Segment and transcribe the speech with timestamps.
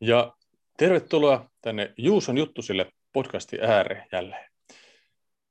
[0.00, 0.36] Ja
[0.76, 4.50] tervetuloa tänne Juuson juttusille podcasti ääreen jälleen.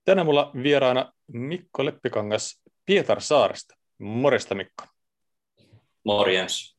[0.05, 3.75] Tänään mulla vieraana Mikko Leppikangas Pietarsaaresta.
[3.97, 4.85] Morjesta Mikko.
[6.03, 6.77] Morjens.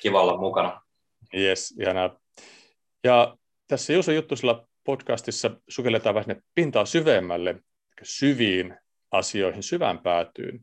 [0.00, 0.82] Kiva olla mukana.
[1.34, 2.18] Yes, ihanaa.
[3.04, 3.36] Ja
[3.66, 7.62] tässä Juuson juttusilla podcastissa sukelletaan vähän pintaa syvemmälle,
[8.02, 8.76] syviin
[9.10, 10.60] asioihin, syvään päätyyn.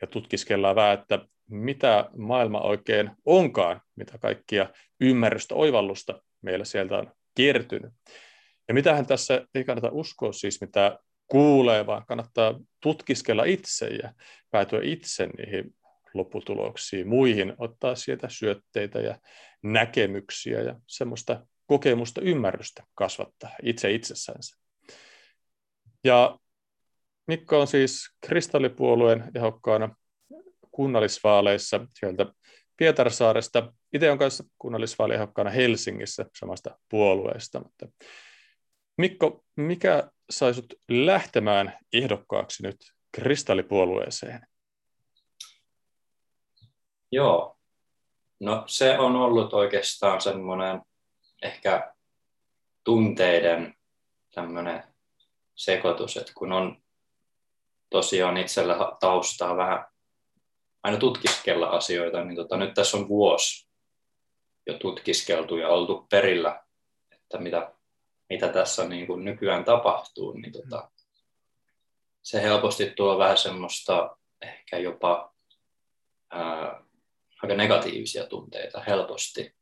[0.00, 4.68] Ja tutkiskellaan vähän, että mitä maailma oikein onkaan, mitä kaikkia
[5.00, 7.92] ymmärrystä, oivallusta meillä sieltä on kertynyt.
[8.68, 14.12] Ja mitähän tässä ei kannata uskoa siis, mitä kuulee, vaan kannattaa tutkiskella itse ja
[14.50, 15.74] päätyä itse niihin
[16.14, 19.18] lopputuloksiin, muihin, ottaa sieltä syötteitä ja
[19.62, 24.56] näkemyksiä ja semmoista kokemusta, ymmärrystä kasvattaa itse itsessänsä.
[26.04, 26.38] Ja
[27.26, 29.96] Mikko on siis kristallipuolueen ehokkaana
[30.72, 32.26] kunnallisvaaleissa sieltä
[32.76, 33.72] Pietarsaaresta.
[33.92, 37.60] Itse on kanssa kunnallisvaaliehdokkaana Helsingissä samasta puolueesta.
[37.60, 37.86] Mutta
[38.98, 42.76] Mikko, mikä sai sut lähtemään ehdokkaaksi nyt
[43.12, 44.46] kristallipuolueeseen?
[47.12, 47.58] Joo,
[48.40, 50.80] no se on ollut oikeastaan semmoinen
[51.42, 51.94] ehkä
[52.84, 53.74] tunteiden
[54.34, 54.84] tämmöinen
[55.54, 56.82] sekoitus, että kun on
[57.90, 59.91] tosiaan itsellä taustaa vähän
[60.82, 63.68] aina tutkiskella asioita, niin tota, nyt tässä on vuosi
[64.66, 66.64] jo tutkiskeltu ja oltu perillä,
[67.12, 67.72] että mitä,
[68.28, 70.90] mitä tässä niin kuin nykyään tapahtuu, niin tota,
[72.22, 75.34] se helposti tuo vähän semmoista ehkä jopa
[76.30, 76.84] ää,
[77.42, 79.54] aika negatiivisia tunteita helposti,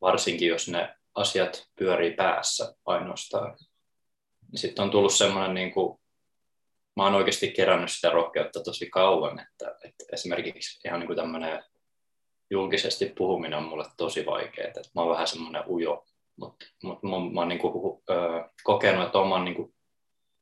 [0.00, 3.58] varsinkin jos ne asiat pyörii päässä ainoastaan.
[4.54, 6.00] Sitten on tullut semmoinen niin kuin
[6.96, 11.62] mä oon oikeasti kerännyt sitä rohkeutta tosi kauan, että, että esimerkiksi ihan niin kuin tämmöinen
[12.50, 16.04] julkisesti puhuminen on mulle tosi vaikeaa, että mä oon vähän semmoinen ujo,
[16.36, 18.14] mutta mut mä, mä oon niin kuin, ö,
[18.64, 19.74] kokenut, että oman niin kuin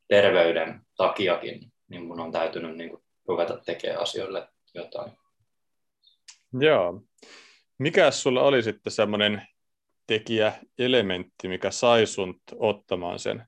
[0.09, 5.13] terveyden takiakin, niin mun on täytynyt niin kuin ruveta tekemään asioille jotain.
[6.61, 7.03] Joo.
[7.79, 9.47] Mikä sulla oli sitten semmoinen
[10.07, 13.45] tekijäelementti, mikä sai sun ottamaan sen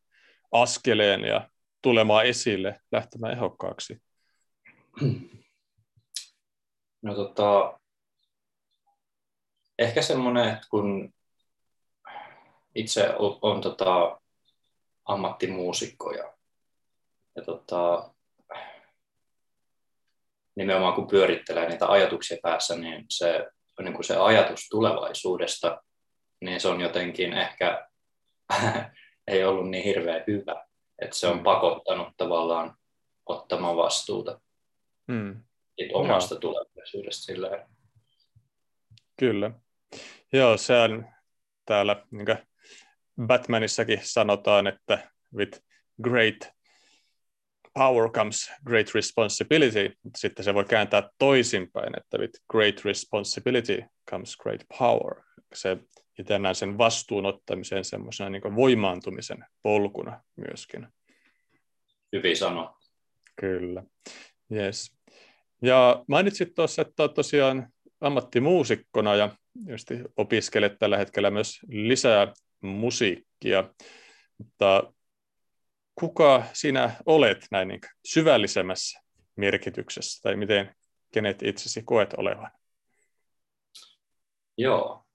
[0.52, 1.48] askeleen ja
[1.86, 4.02] tulemaan esille, lähtemään ehokkaaksi?
[7.02, 7.80] No tota,
[9.78, 11.14] ehkä semmoinen, että kun
[12.74, 14.20] itse on, tota,
[15.04, 16.34] ammattimuusikko ja,
[17.36, 18.10] ja tota,
[20.56, 23.46] nimenomaan kun pyörittelee niitä ajatuksia päässä, niin se,
[23.82, 25.82] niin kuin se ajatus tulevaisuudesta,
[26.40, 27.88] niin se on jotenkin ehkä
[29.26, 30.66] ei ollut niin hirveän hyvä
[30.98, 31.42] että se on mm.
[31.42, 32.76] pakottanut tavallaan
[33.26, 34.40] ottamaan vastuuta
[35.06, 35.42] mm.
[35.92, 36.40] omasta Joo.
[36.40, 37.66] tulevaisuudesta sillä
[39.18, 39.50] Kyllä.
[40.32, 41.06] Joo, se on
[41.64, 42.26] täällä niin
[43.26, 45.60] Batmanissakin sanotaan, että with
[46.02, 46.56] great
[47.74, 49.92] power comes great responsibility.
[50.16, 55.22] Sitten se voi kääntää toisinpäin, että with great responsibility comes great power.
[55.54, 55.76] Se
[56.18, 60.88] itse näen sen vastuunottamisen semmoisena niin voimaantumisen polkuna myöskin.
[62.12, 62.76] Hyvin sano.
[63.40, 63.82] Kyllä.
[64.52, 64.92] Yes.
[65.62, 67.68] Ja mainitsit tuossa, että olet tosiaan
[68.00, 73.70] ammattimuusikkona ja just opiskelet tällä hetkellä myös lisää musiikkia.
[74.38, 74.92] Mutta
[75.94, 79.00] kuka sinä olet näin niin syvällisemmässä
[79.36, 80.74] merkityksessä, tai miten
[81.14, 82.50] kenet itsesi koet olevan?
[84.58, 85.05] Joo,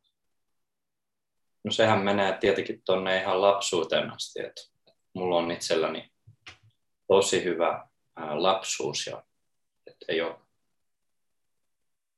[1.63, 4.61] No sehän menee tietenkin tuonne ihan lapsuuteen asti, että
[5.13, 6.11] mulla on itselläni
[7.07, 7.87] tosi hyvä
[8.33, 9.23] lapsuus ja
[9.87, 10.35] että ei ole,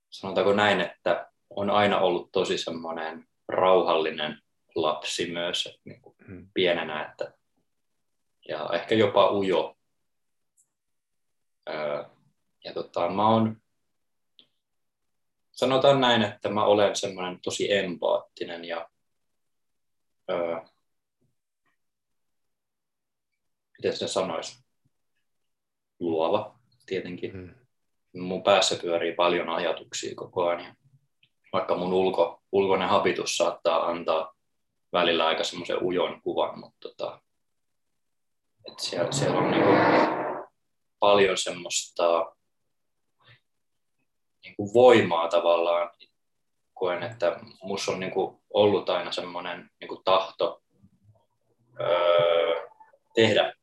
[0.10, 4.42] sanotaanko näin, että on aina ollut tosi semmoinen rauhallinen
[4.76, 6.48] lapsi myös että niin kuin mm.
[6.54, 7.34] pienenä, että,
[8.48, 9.78] ja ehkä jopa ujo.
[12.64, 13.62] ja tota, mä oon,
[15.52, 18.90] sanotaan näin, että mä olen semmoinen tosi empaattinen ja
[20.32, 20.62] öö,
[23.78, 24.64] miten se sanoisi,
[26.00, 27.34] luova tietenkin.
[27.34, 27.56] Mm.
[28.16, 30.66] Mun päässä pyörii paljon ajatuksia koko ajan.
[30.66, 30.76] Ja
[31.54, 34.34] vaikka mun ulko, ulkoinen habitus saattaa antaa
[34.94, 37.22] välillä aika semmoisen ujon kuvan, mutta tota,
[38.72, 39.72] et siellä, siellä on niinku
[41.00, 42.36] paljon semmoista
[44.44, 45.90] niinku voimaa tavallaan
[46.84, 50.64] koen, että minussa on niin kuin ollut aina semmoinen niin kuin tahto
[51.80, 52.68] öö,
[53.16, 53.54] tehdä,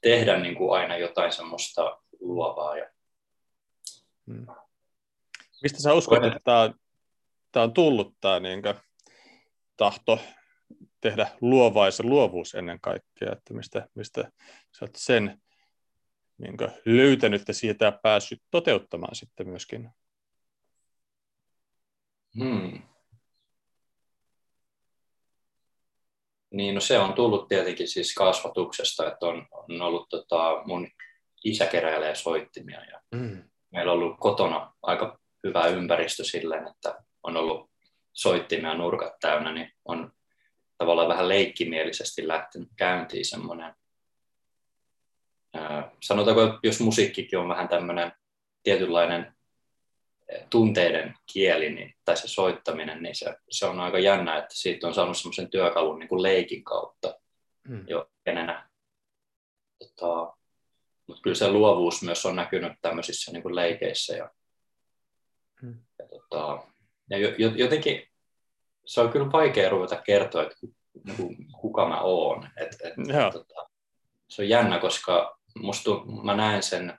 [0.00, 2.76] tehdä niin kuin aina jotain semmoista luovaa.
[2.76, 2.90] Ja...
[4.26, 4.46] Hmm.
[5.62, 6.70] Mistä sä uskot, että
[7.52, 8.62] tämä on tullut tämä niin
[9.76, 10.18] tahto
[11.00, 14.32] tehdä luovais ja luovuus ennen kaikkea, että mistä, mistä
[14.78, 15.42] sä oot sen
[16.38, 19.90] niin löytänyt ja siitä päässyt toteuttamaan sitten myöskin?
[22.34, 22.82] Hmm.
[26.50, 30.88] Niin, no se on tullut tietenkin siis kasvatuksesta, että on, on ollut tota, mun
[31.44, 33.42] isä keräilee soittimia ja mm.
[33.72, 37.70] meillä on ollut kotona aika hyvä ympäristö silleen, että on ollut
[38.12, 40.12] soittimia nurkat täynnä, niin on
[40.78, 43.74] tavallaan vähän leikkimielisesti lähtenyt käyntiin semmoinen,
[46.02, 48.12] sanotaanko, jos musiikkikin on vähän tämmöinen
[48.62, 49.37] tietynlainen
[50.50, 54.94] tunteiden kieli niin, tai se soittaminen, niin se, se on aika jännä, että siitä on
[54.94, 57.14] saanut semmoisen työkalun niin kuin leikin kautta
[57.68, 57.84] mm.
[57.88, 58.70] jo pienenä.
[59.78, 60.36] Tota,
[61.06, 64.16] mutta kyllä se luovuus myös on näkynyt tämmöisissä niin kuin leikeissä.
[64.16, 64.30] Ja,
[65.62, 65.78] mm.
[65.98, 66.62] ja, tota,
[67.10, 67.18] ja
[67.56, 68.08] jotenkin
[68.86, 70.56] se on kyllä vaikea ruveta kertoa, että
[71.04, 72.48] niinku, kuka mä oon.
[72.56, 72.94] Et, et,
[73.32, 73.70] tota,
[74.28, 75.90] se on jännä, koska musta,
[76.22, 76.98] mä näen sen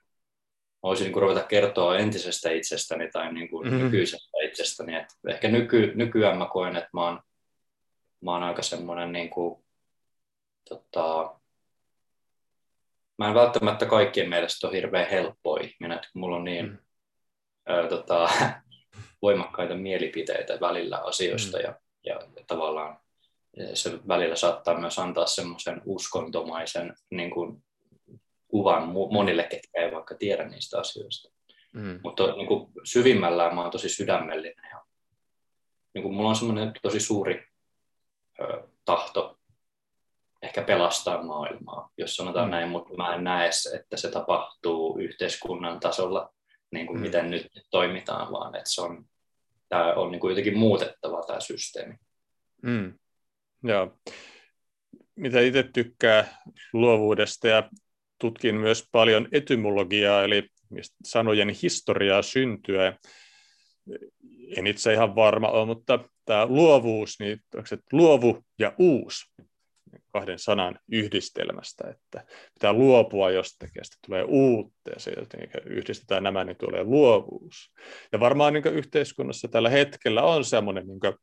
[0.82, 3.84] voisin niin kuin ruveta kertoa entisestä itsestäni tai niin kuin mm-hmm.
[3.84, 4.96] nykyisestä itsestäni.
[4.96, 7.20] Et ehkä nyky, nykyään mä koen, että mä oon,
[8.20, 9.64] mä oon aika semmoinen, niin kuin,
[10.68, 11.34] tota,
[13.18, 16.78] mä en välttämättä kaikkien mielestä ole hirveän helppo ihminen, että mulla on niin mm.
[17.70, 18.30] ö, tota,
[19.22, 21.64] voimakkaita mielipiteitä välillä asioista mm.
[21.64, 21.74] ja,
[22.06, 23.00] ja tavallaan
[23.74, 27.64] se välillä saattaa myös antaa semmoisen uskontomaisen niin kuin,
[28.50, 31.30] kuvan monille, ketkä ei vaikka tiedä niistä asioista.
[31.74, 32.00] Mm.
[32.02, 34.84] Mutta niin kuin syvimmällään mä oon tosi sydämellinen ja
[35.94, 37.46] niin kuin mulla on semmoinen tosi suuri
[38.40, 39.40] ö, tahto
[40.42, 42.50] ehkä pelastaa maailmaa, jos sanotaan mm.
[42.50, 46.34] näin, mutta mä en näe, että se tapahtuu yhteiskunnan tasolla,
[46.70, 47.02] niin kuin mm.
[47.02, 49.04] miten nyt toimitaan, vaan että se on,
[49.68, 51.94] tämä on niin kuin jotenkin muutettava tämä systeemi.
[52.62, 52.98] Mm.
[53.62, 53.96] Joo.
[55.16, 56.42] Mitä itse tykkää
[56.72, 57.70] luovuudesta ja
[58.20, 60.48] tutkin myös paljon etymologiaa, eli
[61.04, 62.98] sanojen historiaa syntyä.
[64.56, 69.32] En itse ihan varma ole, mutta tämä luovuus, niin onko se luovu ja uus
[70.12, 72.24] kahden sanan yhdistelmästä, että
[72.54, 77.72] pitää luopua jostakin, sitten tulee uutta, ja se jotenkin yhdistetään nämä, niin tulee luovuus.
[78.12, 81.14] Ja varmaan niin yhteiskunnassa tällä hetkellä on semmoinen niin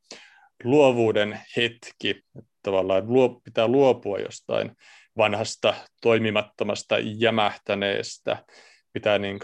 [0.63, 3.03] luovuuden hetki, että tavallaan
[3.43, 4.71] pitää luopua jostain
[5.17, 8.45] vanhasta, toimimattomasta, jämähtäneestä,
[8.93, 9.39] pitää niin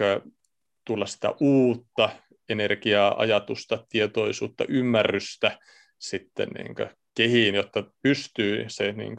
[0.85, 2.09] tulla sitä uutta
[2.49, 5.59] energiaa, ajatusta, tietoisuutta, ymmärrystä
[5.99, 6.75] sitten niin
[7.15, 9.15] kehiin, jotta pystyy se niin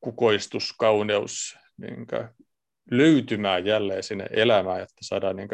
[0.00, 2.06] kukoistus, kauneus niin
[2.90, 5.48] löytymään jälleen sinne elämään, jotta saadaan niin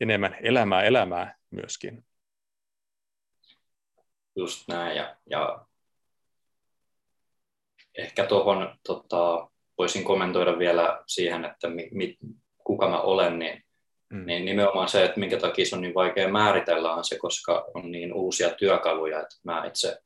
[0.00, 2.04] enemmän elämää elämää myöskin.
[4.36, 5.66] Just näin, ja, ja
[7.98, 9.48] ehkä tuohon tota,
[9.78, 12.16] voisin kommentoida vielä siihen, että mi, mi,
[12.64, 13.62] kuka mä olen, niin,
[14.10, 14.26] mm.
[14.26, 17.92] niin nimenomaan se, että minkä takia se on niin vaikea määritellä, on se, koska on
[17.92, 19.98] niin uusia työkaluja, että mä itse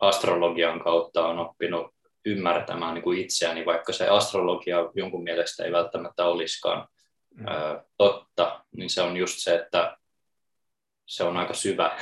[0.00, 1.86] astrologian kautta on oppinut
[2.24, 6.88] ymmärtämään niin kuin itseäni, vaikka se astrologia jonkun mielestä ei välttämättä olisikaan
[7.34, 7.46] mm.
[7.48, 9.96] ö, totta, niin se on just se, että
[11.06, 11.98] se on aika syvä,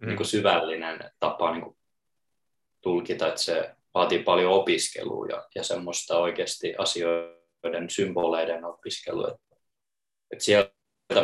[0.00, 0.06] mm.
[0.06, 1.76] niin kuin syvällinen tapa niin kuin
[2.80, 9.28] tulkita, että se vaatii paljon opiskelua ja, ja semmoista oikeasti asioiden, symboleiden opiskelua.
[9.28, 9.58] Et,
[10.30, 10.74] et sieltä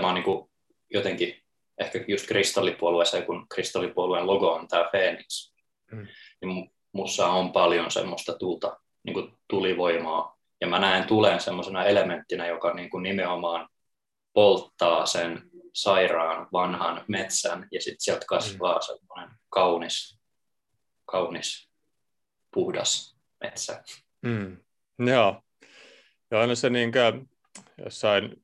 [0.00, 0.50] mä oon niin
[0.90, 1.42] jotenkin,
[1.80, 5.52] ehkä just kristallipuolueessa, kun kristallipuolueen logo on tämä Phoenix,
[5.92, 6.06] mm.
[6.40, 10.36] niin mussa on paljon semmoista tulta, niin kuin tulivoimaa.
[10.60, 13.68] Ja mä näen tulen semmoisena elementtinä, joka niin kuin nimenomaan
[14.32, 18.82] polttaa sen sairaan vanhan metsän ja sitten sieltä kasvaa mm.
[18.82, 20.20] semmoinen kaunis,
[21.04, 21.69] kaunis
[22.54, 23.82] puhdas metsä.
[24.22, 24.56] Mm.
[24.98, 25.42] Joo.
[26.30, 26.92] Ja aina se niin
[27.84, 28.36] jossain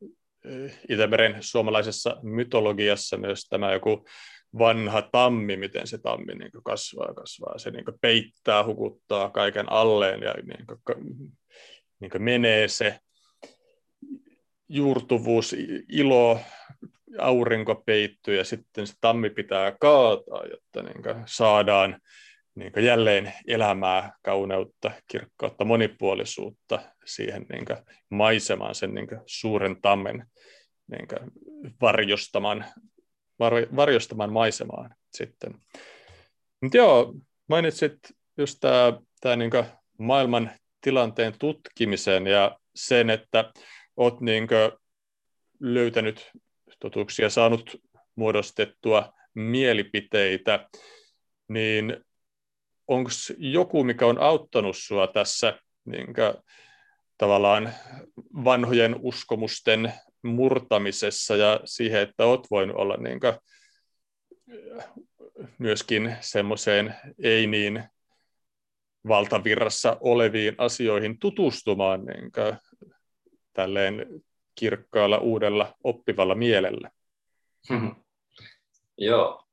[0.45, 4.05] eh, Itämeren suomalaisessa mytologiassa myös tämä joku
[4.59, 7.59] vanha tammi, miten se tammi niin kasvaa kasvaa.
[7.59, 11.27] Se niin peittää, hukuttaa kaiken alleen ja niin kuin,
[12.01, 12.99] niin menee se
[14.69, 15.57] juurtuvuus,
[15.89, 16.41] ilo,
[17.19, 22.01] aurinko peittyy ja sitten se tammi pitää kaataa, jotta niin saadaan
[22.57, 27.65] niin jälleen elämää, kauneutta, kirkkautta, monipuolisuutta siihen niin
[28.11, 30.27] maisemaan, sen niin suuren tammen
[30.91, 31.09] niin
[31.81, 32.65] varjostaman,
[33.39, 35.55] var, varjostaman maisemaan sitten.
[36.61, 37.15] Mutta joo,
[37.49, 37.99] mainitsit
[38.39, 38.61] just
[39.21, 39.51] tämä niin
[39.99, 43.53] maailman tilanteen tutkimisen ja sen, että
[43.97, 44.49] olet niin
[45.61, 46.31] löytänyt
[46.81, 47.77] totuuksia, saanut
[48.15, 50.69] muodostettua mielipiteitä,
[51.49, 52.06] niin
[52.89, 56.35] onko joku, mikä on auttanut sinua tässä niin kuin,
[57.19, 57.75] tavallaan
[58.45, 63.35] vanhojen uskomusten murtamisessa ja siihen, että olet voinut olla niin kuin,
[65.59, 67.85] myöskin semmoiseen ei niin
[69.09, 72.57] valtavirrassa oleviin asioihin tutustumaan niin kuin,
[73.53, 74.07] tälleen
[74.55, 76.91] kirkkaalla uudella oppivalla mielellä.
[78.99, 79.47] Joo,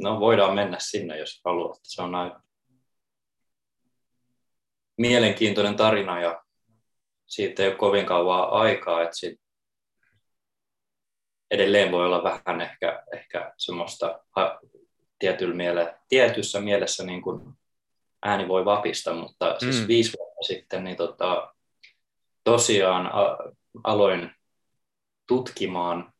[0.00, 1.78] no voidaan mennä sinne, jos haluat.
[1.82, 2.42] Se on aika
[5.00, 6.42] mielenkiintoinen tarina ja
[7.26, 9.42] siitä ei ole kovin kauan aikaa, että siitä
[11.50, 14.20] edelleen voi olla vähän ehkä, ehkä semmoista
[15.18, 17.40] tietyllä miele, tietyssä mielessä niin kuin
[18.22, 19.72] ääni voi vapista, mutta siis mm.
[19.72, 21.54] siis viisi vuotta sitten niin tota,
[22.44, 23.38] tosiaan a,
[23.84, 24.30] aloin
[25.26, 26.12] tutkimaan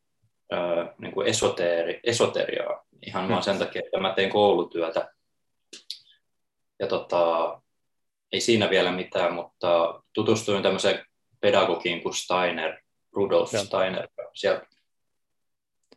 [0.53, 0.57] ö,
[0.97, 3.29] niin kuin esoteeri, esoteriaa ihan mm.
[3.29, 5.13] vaan sen takia, että mä tein koulutyötä.
[6.79, 7.61] Ja tota,
[8.31, 11.05] ei siinä vielä mitään, mutta tutustuin tämmöiseen
[11.39, 13.59] pedagogiin kuin Steiner, Rudolf ja.
[13.59, 14.07] Steiner.
[14.33, 14.61] Siellä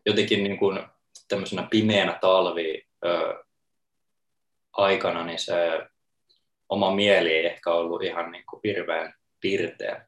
[0.06, 0.80] jotenkin niin kuin
[1.28, 3.44] tämmöisenä pimeänä talvi ö,
[4.72, 5.86] aikana, niin se
[6.68, 10.06] oma mieli ei ehkä ollut ihan niin kuin hirveän pirteä.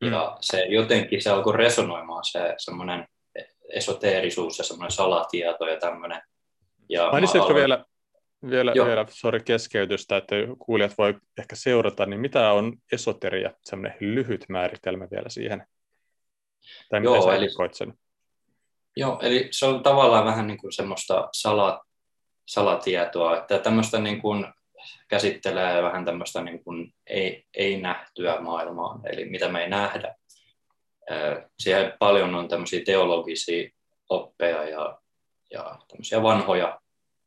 [0.00, 0.12] Mm.
[0.12, 3.08] Ja se jotenkin se alkoi resonoimaan se semmoinen
[3.68, 6.22] esoteerisuus ja semmoinen salatieto ja tämmöinen.
[6.88, 7.56] Ja Mainitsitko aloin...
[7.56, 7.84] vielä,
[8.50, 14.44] vielä, vielä sorry, keskeytystä, että kuulijat voi ehkä seurata, niin mitä on esoteria, semmoinen lyhyt
[14.48, 15.66] määritelmä vielä siihen?
[16.88, 17.94] Tai Joo, miten eli, sen?
[18.96, 21.80] Joo, eli se on tavallaan vähän niin kuin semmoista salat,
[22.46, 24.46] salatietoa, että tämmöistä niin kuin
[25.08, 30.14] käsittelee vähän tämmöistä niin kuin ei, ei nähtyä maailmaa, eli mitä me ei nähdä.
[31.58, 33.70] Siihen paljon on tämmöisiä teologisia
[34.08, 34.98] oppeja ja,
[35.50, 36.80] ja tämmöisiä vanhoja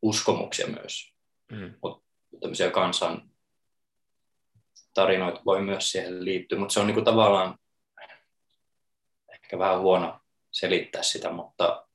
[0.04, 1.14] uskomuksia myös,
[1.52, 1.74] mm.
[1.84, 2.04] mutta
[2.42, 3.30] tämmöisiä kansan
[4.94, 7.58] tarinoita voi myös siihen liittyä, mutta se on niin kuin tavallaan
[9.34, 10.20] ehkä vähän huono
[10.52, 11.88] selittää sitä, mutta,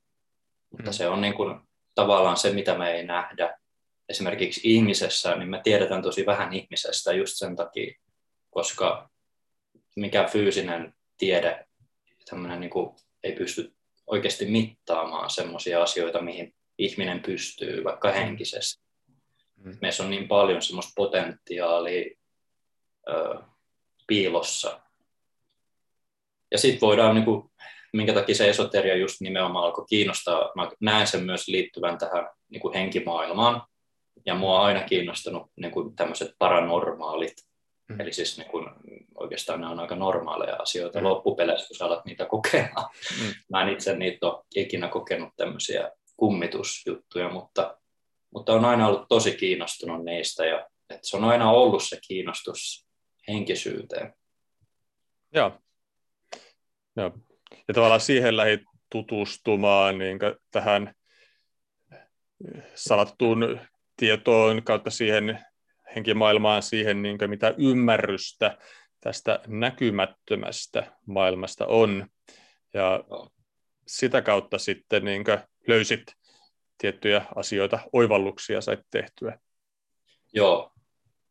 [0.69, 0.93] mutta mm.
[0.93, 1.59] se on niin kuin
[1.95, 3.59] tavallaan se, mitä me ei nähdä.
[4.09, 7.93] Esimerkiksi ihmisessä, niin me tiedetään tosi vähän ihmisestä just sen takia,
[8.49, 9.09] koska
[9.95, 11.65] mikä fyysinen tiede
[12.59, 13.75] niin kuin ei pysty
[14.07, 18.83] oikeasti mittaamaan sellaisia asioita, mihin ihminen pystyy vaikka henkisesti.
[19.55, 19.77] Mm.
[19.81, 22.15] Meissä on niin paljon semmoista potentiaalia
[23.09, 23.35] ö,
[24.07, 24.81] piilossa.
[26.51, 27.51] Ja sitten voidaan niin kuin
[27.93, 30.51] minkä takia se esoteria just nimenomaan alkoi kiinnostaa.
[30.55, 33.61] Mä näen sen myös liittyvän tähän niin kuin henkimaailmaan.
[34.25, 37.33] Ja mua on aina kiinnostanut niin kuin tämmöiset paranormaalit.
[37.89, 37.99] Mm.
[37.99, 38.65] Eli siis niin kuin,
[39.15, 41.05] oikeastaan ne on aika normaaleja asioita mm.
[41.05, 42.89] loppupeleissä, kun sä alat niitä kokemaan.
[43.21, 43.33] Mm.
[43.49, 47.77] Mä en itse niitä ole ikinä kokenut tämmöisiä kummitusjuttuja, mutta,
[48.33, 50.45] mutta on aina ollut tosi kiinnostunut niistä.
[50.45, 52.87] Ja että se on aina ollut se kiinnostus
[53.27, 54.13] henkisyyteen.
[55.33, 55.61] Joo.
[56.95, 57.11] Joo
[57.67, 58.61] ja tavallaan siihen lähit
[58.91, 60.19] tutustumaan niin
[60.51, 60.93] tähän
[62.75, 63.59] salattuun
[63.97, 65.39] tietoon kautta siihen
[65.95, 68.57] henkimaailmaan, siihen niin mitä ymmärrystä
[69.01, 72.07] tästä näkymättömästä maailmasta on.
[72.73, 73.03] Ja
[73.87, 75.23] sitä kautta sitten niin
[75.69, 76.03] löysit
[76.77, 79.39] tiettyjä asioita, oivalluksia sait tehtyä.
[80.33, 80.71] Joo,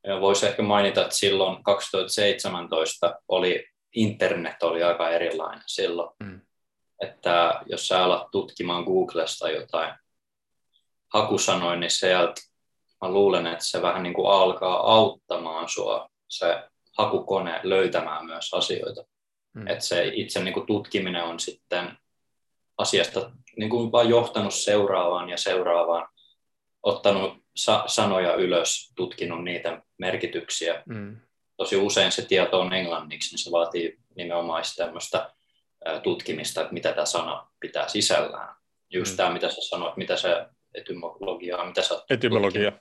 [0.06, 6.16] ja voisi ehkä mainita, että silloin 2017 oli internet oli aika erilainen silloin.
[6.22, 6.40] Mm.
[7.02, 9.94] Että jos sä alat tutkimaan Googlesta jotain
[11.14, 12.40] hakusanoin, niin sieltä
[13.02, 16.62] mä luulen, että se vähän niin kuin alkaa auttamaan sua se
[16.98, 19.04] hakukone löytämään myös asioita.
[19.54, 19.66] Mm.
[19.66, 21.98] Että se itse niin kuin tutkiminen on sitten
[22.78, 26.08] asiasta niin kuin vaan johtanut seuraavaan ja seuraavaan,
[26.82, 30.82] ottanut sa- sanoja ylös, tutkinut niitä merkityksiä.
[30.86, 31.16] Mm
[31.58, 35.30] tosi usein se tieto on englanniksi, niin se vaatii nimenomaan tämmöistä
[36.02, 38.56] tutkimista, että mitä tämä sana pitää sisällään.
[38.90, 39.16] Just mm.
[39.16, 42.72] tämä, mitä sä sanoit, mitä se etymologia mitä sä Etymologia.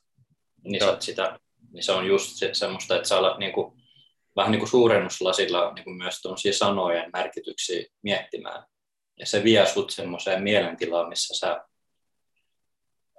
[0.63, 1.39] Niin, sä sitä,
[1.71, 3.83] niin se on just se, semmoista, että sä alat niin kuin,
[4.35, 8.63] vähän niin kuin suurennuslasilla niin kuin myös tuollaisia sanojen merkityksiä miettimään.
[9.19, 11.65] Ja se vie sut semmoiseen mielentilaan, missä sä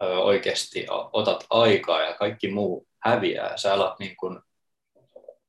[0.02, 3.57] ö, oikeasti otat aikaa ja kaikki muu häviää.
[3.57, 4.40] Sä alat niin kuin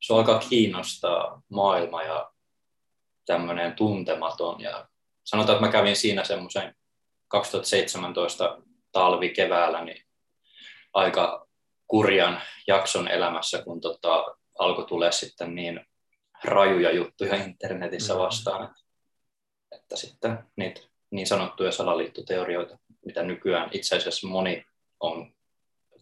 [0.01, 2.31] se alkaa kiinnostaa maailma ja
[3.25, 4.61] tämmöinen tuntematon.
[4.61, 4.87] Ja
[5.23, 6.75] sanotaan, että mä kävin siinä semmoisen
[7.27, 10.03] 2017 talvi keväällä niin
[10.93, 11.47] aika
[11.87, 14.25] kurjan jakson elämässä, kun tota,
[14.59, 15.85] alkoi tulla sitten niin
[16.43, 18.19] rajuja juttuja internetissä mm.
[18.19, 18.88] vastaan, että,
[19.89, 20.81] että sitten niitä
[21.11, 24.65] niin sanottuja salaliittoteorioita mitä nykyään itse asiassa moni
[24.99, 25.33] on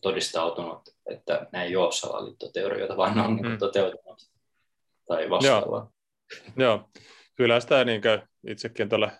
[0.01, 3.57] todistautunut, että nämä ei ole salaliittoteorioita, vaan ne on niin mm.
[3.57, 4.21] toteutunut
[5.07, 5.91] tai vastaavaa.
[6.57, 6.69] Joo.
[6.77, 6.89] Joo.
[7.35, 8.01] Kyllä sitä niin
[8.47, 9.11] itsekin tuolla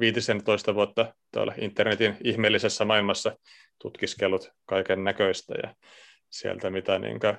[0.00, 3.36] viitisen toista vuotta tuolla internetin ihmeellisessä maailmassa
[3.82, 5.74] tutkiskellut kaiken näköistä ja
[6.30, 7.36] sieltä mitä niin kuin,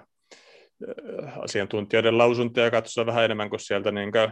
[1.43, 4.31] asiantuntijoiden lausuntoja katsoa vähän enemmän kuin sieltä niin kuin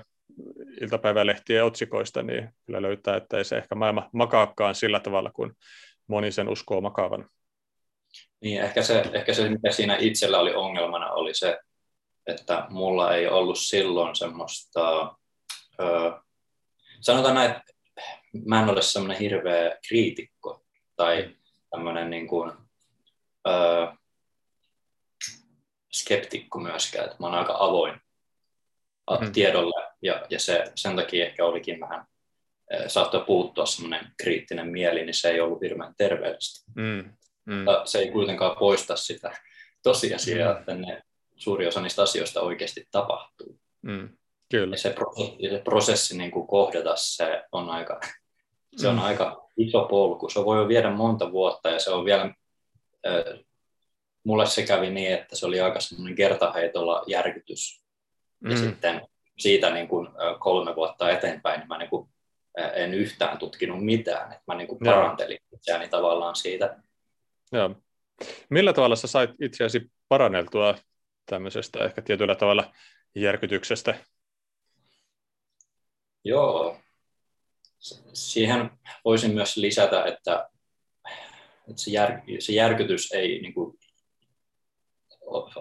[0.81, 5.51] iltapäivälehtien otsikoista, niin kyllä löytää, että ei se ehkä maailma makaakaan sillä tavalla, kuin
[6.07, 7.29] moni sen uskoo makaavan.
[8.41, 11.59] Niin, ehkä se, ehkä se, mikä siinä itsellä oli ongelmana, oli se,
[12.27, 15.15] että mulla ei ollut silloin semmoista,
[15.79, 16.21] ö,
[17.01, 17.63] sanotaan näin, että
[18.45, 20.65] mä en ole semmoinen hirveä kriitikko
[20.95, 21.35] tai
[21.69, 22.51] tämmöinen niin kuin,
[23.47, 23.87] ö,
[25.93, 28.01] skeptikko myöskään, että mä oon aika avoin
[29.21, 29.31] mm.
[29.31, 32.05] tiedolle ja, ja se, sen takia ehkä olikin vähän,
[32.87, 36.71] saattoi puuttua semmoinen kriittinen mieli, niin se ei ollut hirveän terveellistä.
[36.75, 37.13] Mm.
[37.45, 37.65] Mm.
[37.85, 39.31] Se ei kuitenkaan poista sitä
[39.83, 40.59] tosiasiaa, mm.
[40.59, 41.01] että ne,
[41.35, 43.59] suuri osa niistä asioista oikeasti tapahtuu.
[43.81, 44.09] Mm.
[44.51, 44.73] Kyllä.
[44.73, 47.99] Ja se prosessi, se prosessi niin kuin kohdata se on aika,
[48.77, 49.01] se on mm.
[49.01, 50.29] aika iso polku.
[50.29, 52.23] Se voi viedä monta vuotta ja se on vielä,
[53.07, 53.39] äh,
[54.23, 57.86] mulle se kävi niin, että se oli aika semmoinen kertaheitolla järkytys.
[58.39, 58.51] Mm.
[58.51, 59.01] Ja sitten
[59.37, 60.07] siitä niin kuin,
[60.39, 62.09] kolme vuotta eteenpäin niin mä niin kuin,
[62.73, 64.31] en yhtään tutkinut mitään.
[64.31, 66.79] Että mä niin kuin parantelin itseäni tavallaan siitä.
[67.51, 67.75] Joo.
[68.49, 70.75] Millä tavalla sä sait itseäsi paranneltua
[71.25, 72.73] tämmöisestä ehkä tietyllä tavalla
[73.15, 73.95] järkytyksestä?
[76.23, 76.77] Joo.
[78.13, 78.69] Siihen
[79.05, 80.49] voisin myös lisätä, että,
[81.69, 83.76] että se, jär, se järkytys ei niin kuin,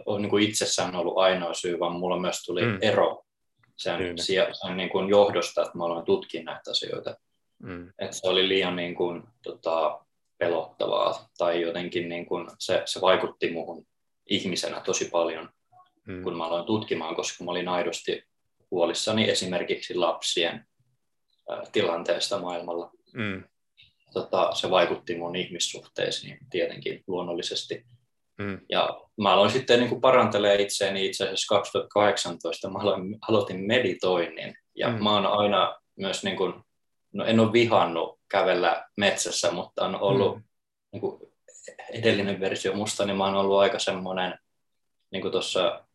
[0.06, 2.78] ole niin kuin itsessään ollut ainoa syy, vaan mulla myös tuli mm.
[2.82, 3.22] ero
[3.76, 4.18] sen, niin.
[4.52, 7.16] sen niin kuin johdosta, että mä aloin tutkia näitä asioita.
[7.62, 7.92] Mm.
[7.98, 10.00] Että se oli liian niin kuin, tota,
[10.38, 13.86] pelottavaa tai jotenkin niin kuin se, se vaikutti muuhun
[14.30, 15.48] ihmisenä tosi paljon,
[16.06, 16.22] mm.
[16.22, 18.22] kun mä aloin tutkimaan, koska mä olin aidosti
[18.70, 20.66] huolissani esimerkiksi lapsien
[21.50, 22.90] ä, tilanteesta maailmalla.
[23.14, 23.44] Mm.
[24.12, 27.86] Tota, se vaikutti mun ihmissuhteisiin tietenkin luonnollisesti.
[28.38, 28.60] Mm.
[28.68, 34.88] Ja mä aloin sitten niin parantelemaan itseäni itse asiassa 2018, mä aloin, aloitin meditoinnin ja
[34.88, 35.04] mm.
[35.04, 36.54] mä oon aina myös, niin kuin,
[37.12, 40.42] no en ole vihannut kävellä metsässä, mutta on ollut mm.
[40.92, 41.20] niin kuin
[41.90, 44.38] edellinen versio musta, niin mä oon ollut aika semmoinen,
[45.12, 45.86] niin tuossa,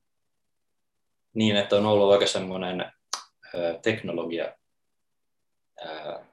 [1.33, 2.91] niin että on ollut aika semmoinen
[3.81, 4.55] teknologia,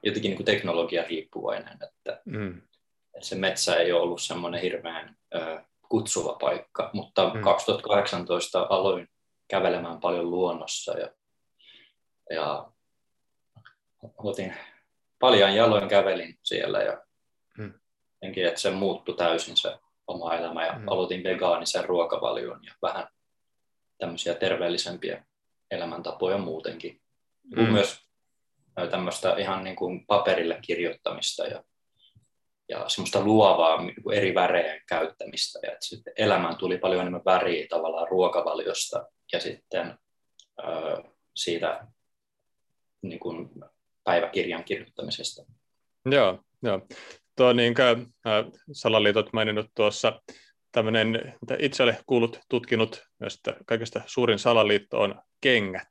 [0.03, 2.57] jotenkin niin teknologia riippuvainen, että, mm.
[3.15, 5.15] että se metsä ei ole ollut semmoinen hirveän
[5.89, 7.41] kutsuva paikka, mutta mm.
[7.41, 9.07] 2018 aloin
[9.47, 11.09] kävelemään paljon luonnossa ja,
[12.29, 12.71] ja
[14.17, 14.53] otin
[15.19, 17.01] paljon jaloin kävelin siellä ja
[17.57, 17.73] mm.
[18.21, 20.87] enkin, että se muuttui täysin se oma elämä ja mm.
[20.87, 23.07] aloitin vegaanisen ruokavalion ja vähän
[23.97, 25.25] tämmöisiä terveellisempiä
[25.71, 27.01] elämäntapoja muutenkin.
[27.55, 27.71] Mm.
[27.71, 28.09] Myös
[28.91, 31.63] tämmöistä ihan niin kuin paperille kirjoittamista ja
[32.69, 35.59] ja semmoista luovaa niin eri värejä käyttämistä.
[35.63, 39.97] Ja sitten elämään tuli paljon enemmän väriä tavallaan ruokavaliosta ja sitten
[40.59, 41.03] ö,
[41.35, 41.87] siitä
[43.01, 43.49] niin kuin
[44.03, 45.45] päiväkirjan kirjoittamisesta.
[46.05, 46.87] Joo, joo.
[47.35, 50.21] Tuo niin kuin, äh, salaliitot maininnut tuossa,
[50.71, 55.89] tämmöinen, mitä itse olen kuullut, tutkinut, että kaikista suurin salaliitto on kengät.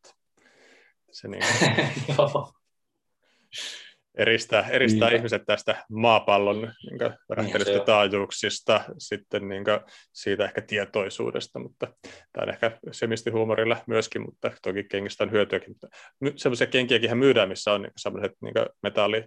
[1.12, 2.28] Se niin kuin,
[4.18, 5.16] eristää, eristää niin.
[5.16, 6.98] ihmiset tästä maapallon niin
[7.30, 9.80] räjähtelistä niin, taajuuksista, sitten niin kuin,
[10.12, 11.86] siitä ehkä tietoisuudesta, mutta
[12.32, 15.74] tämä on ehkä semistihuumorilla myöskin, mutta toki kengistä on hyötyäkin.
[16.36, 19.24] Sellaisia kenkiäkin myydään, missä on niin sellaiset niin metalli,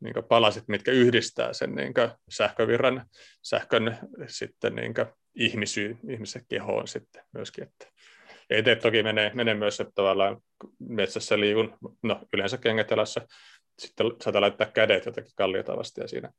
[0.00, 1.94] niin palasit, mitkä yhdistää sen niin
[2.30, 3.06] sähkövirran,
[3.42, 4.94] sähkön sitten niin
[5.34, 7.64] ihmisy, ihmisen kehoon sitten myöskin.
[7.64, 7.86] Että
[8.50, 10.40] ja itse toki menee, menee myös, että tavallaan
[10.78, 13.20] metsässä liikun, no yleensä kengätelässä
[13.78, 16.32] sitten saattaa laittaa kädet jotakin kalliota vasta ja siinä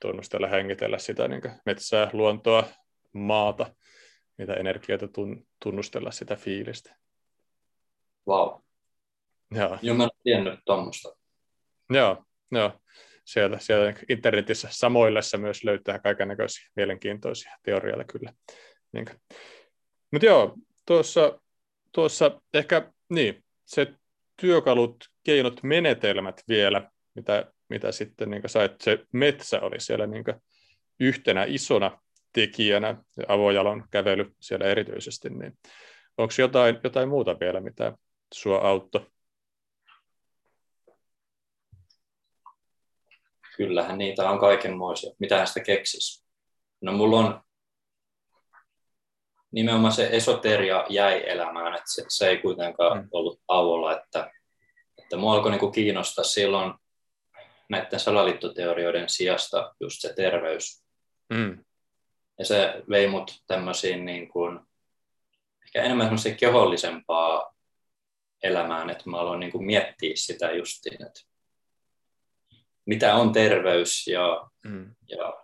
[0.00, 2.64] tunnustella, hengitellä sitä niin metsää, luontoa,
[3.12, 3.74] maata,
[4.38, 5.06] mitä energioita
[5.62, 6.96] tunnustella sitä fiilistä.
[8.28, 8.60] Wow.
[9.50, 9.78] Joo.
[9.82, 11.16] Joo, mä en tiennyt tuommoista.
[11.90, 12.80] Joo, joo.
[13.24, 18.32] Sieltä, sieltä internetissä samoillessa myös löytää kaikenlaisia mielenkiintoisia teorioita kyllä.
[18.92, 19.06] Niin.
[20.12, 20.54] Mutta joo,
[20.86, 21.40] tuossa,
[21.92, 23.94] tuossa ehkä niin, se
[24.40, 30.24] työkalut, keinot, menetelmät vielä, mitä, mitä sitten niin sait, se metsä oli siellä niin
[31.00, 32.00] yhtenä isona
[32.32, 35.58] tekijänä, ja avojalon kävely siellä erityisesti, niin
[36.18, 37.92] onko jotain, jotain muuta vielä, mitä
[38.34, 39.06] sua auttoi?
[43.56, 45.14] kyllähän niitä on kaikenmoisia.
[45.18, 46.26] Mitähän sitä keksisi?
[46.80, 47.40] No mulla on
[49.50, 53.08] nimenomaan se esoteria jäi elämään, että se, se ei kuitenkaan mm.
[53.12, 54.30] ollut tauolla, että,
[55.06, 56.74] että mua alkoi niinku kiinnostaa silloin
[57.68, 60.84] näiden salaliittoteorioiden sijasta just se terveys.
[61.30, 61.64] Mm.
[62.38, 64.60] Ja se vei mut tämmöisiin niin kuin,
[65.64, 67.54] ehkä enemmän semmoiseen kehollisempaa
[68.42, 71.20] elämään, että mä aloin niin kuin miettiä sitä justiin, että
[72.86, 74.94] mitä on terveys ja, mm.
[75.08, 75.34] ja,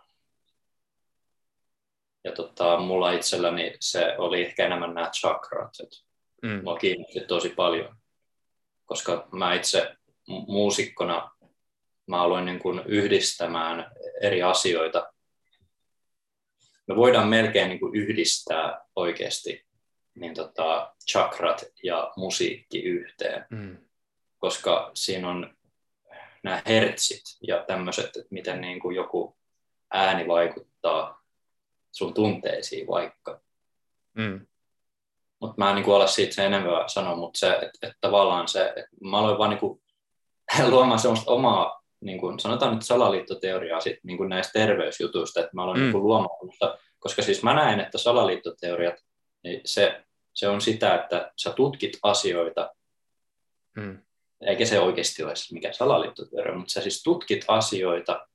[2.25, 5.97] ja tota, mulla itselläni se oli ehkä enemmän nämä chakrat, että
[6.43, 6.61] mm.
[6.63, 8.02] mua kiinnosti tosi paljon,
[8.87, 11.31] koska mä itse muusikkona
[12.07, 13.93] mä aloin niin kuin yhdistämään
[14.23, 15.13] eri asioita.
[16.87, 19.67] Me voidaan melkein niin kuin yhdistää oikeasti
[20.15, 23.77] niin tota, chakrat ja musiikki yhteen, mm.
[24.39, 25.57] koska siinä on
[26.43, 29.37] nämä hertsit ja tämmöiset, että miten niin kuin joku
[29.93, 31.23] ääni vaikuttaa
[31.93, 33.41] sun tunteisiin vaikka.
[34.15, 34.47] Mm.
[35.43, 38.49] Mutta mä en niin kuin ala siitä sen enemmän sanoa, mutta se, että, että tavallaan
[38.49, 39.83] se, että mä aloin vaan niin kuin
[40.71, 45.63] luomaan semmoista omaa, niin kuin, sanotaan nyt salaliittoteoriaa sit, niin kuin näistä terveysjutuista, että mä
[45.63, 45.83] aloin mm.
[45.83, 46.39] niin kuin luomaan,
[46.99, 48.95] koska siis mä näen, että salaliittoteoriat,
[49.45, 52.71] niin se, se on sitä, että sä tutkit asioita,
[53.77, 53.99] mm
[54.43, 58.27] eikä se oikeasti ole mikä salaliittoteoria, mutta sä siis tutkit asioita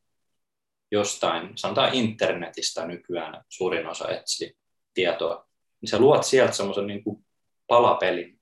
[0.92, 4.58] jostain, sanotaan internetistä nykyään suurin osa etsi
[4.94, 5.47] tietoa,
[5.82, 7.26] niin sä luot sieltä semmoisen niin kuin
[7.68, 8.40] palapelin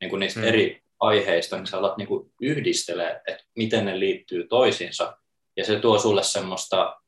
[0.00, 0.46] niin kuin niistä mm.
[0.46, 5.16] eri aiheista, niin sä alat niin kuin yhdistelee, että miten ne liittyy toisiinsa,
[5.56, 7.00] ja se tuo sulle semmoista,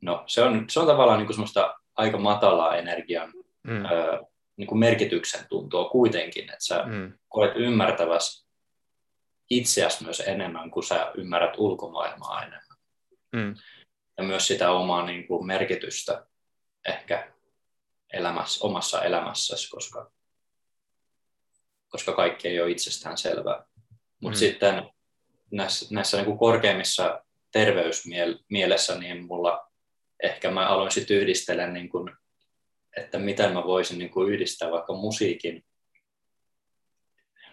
[0.00, 3.32] no se on, se on tavallaan niin kuin semmoista aika matalaa energian
[3.62, 3.84] mm.
[3.84, 4.24] ö,
[4.56, 7.12] niin kuin merkityksen tuntua kuitenkin, että sä mm.
[7.28, 8.46] koet ymmärtävässä
[9.50, 12.78] itseäsi myös enemmän, kuin sä ymmärrät ulkomaailmaa enemmän.
[13.32, 13.54] Mm.
[14.18, 16.26] Ja myös sitä omaa niin kuin, merkitystä
[16.88, 17.31] ehkä
[18.12, 20.12] elämässä, omassa elämässäsi, koska,
[21.88, 23.64] koska kaikki ei ole itsestään selvää.
[24.20, 24.38] Mutta mm.
[24.38, 24.90] sitten
[25.50, 29.70] näissä, näissä niin kuin korkeimmissa terveysmielessä, niin mulla
[30.22, 32.12] ehkä mä aloin sitten yhdistellä, niin kuin,
[32.96, 35.64] että miten mä voisin niin kuin yhdistää vaikka musiikin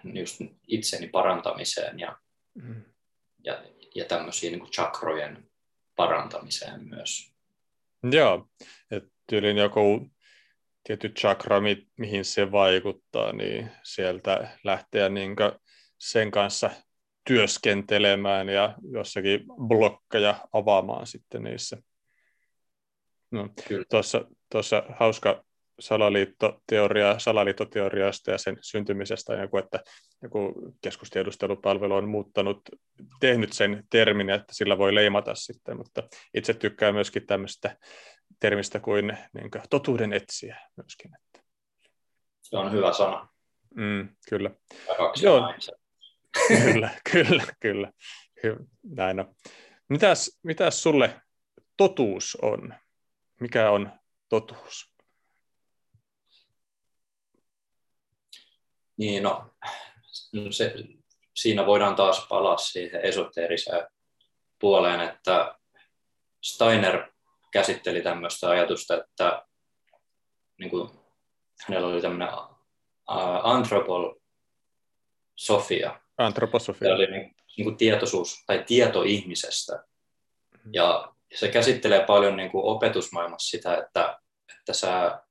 [0.03, 2.17] just itseni parantamiseen ja,
[2.53, 2.83] mm.
[3.43, 3.63] ja,
[3.95, 5.49] ja tämmöisiin niin chakrojen
[5.95, 7.31] parantamiseen myös.
[8.11, 8.47] Joo,
[8.91, 10.11] että joku
[10.89, 15.35] tietty chakra, mi- mihin se vaikuttaa, niin sieltä lähteä niin
[15.97, 16.69] sen kanssa
[17.27, 21.77] työskentelemään ja jossakin blokkeja avaamaan sitten niissä.
[23.31, 23.49] No,
[23.89, 25.43] tuossa, tuossa hauska
[25.79, 29.79] salaliittoteoria, salaliittoteoriasta ja sen syntymisestä, joku, että
[30.23, 32.61] joku keskustiedustelupalvelu on muuttanut,
[33.19, 37.77] tehnyt sen termin, että sillä voi leimata sitten, mutta itse tykkään myöskin tämmöistä
[38.39, 41.11] termistä kuin, niin kuin totuuden etsiä myöskin.
[41.15, 41.47] Että.
[42.41, 43.27] Se on hyvä sana.
[43.75, 44.51] Mm, kyllä.
[45.21, 45.53] Joo.
[46.61, 47.91] kyllä, kyllä, kyllä.
[48.83, 49.35] Näin on.
[49.89, 51.21] Mitäs, mitäs sulle
[51.77, 52.73] totuus on?
[53.39, 53.91] Mikä on
[54.29, 54.93] totuus?
[58.97, 59.53] Niin, no,
[60.51, 60.73] se,
[61.35, 63.87] siinä voidaan taas palaa siihen esoteeriseen
[64.59, 65.55] puoleen, että
[66.43, 67.11] Steiner
[67.51, 69.45] käsitteli tämmöistä ajatusta, että
[70.59, 70.89] niin kuin,
[71.67, 72.45] hänellä oli tämmöinen uh,
[73.43, 74.19] antroposofia.
[76.17, 76.87] Antroposofia.
[76.87, 79.73] Se oli niin, niin kuin tietoisuus tai tieto ihmisestä.
[79.73, 80.71] Mm-hmm.
[80.73, 84.19] Ja se käsittelee paljon niin kuin opetusmaailmassa sitä, että,
[84.59, 85.21] että sä,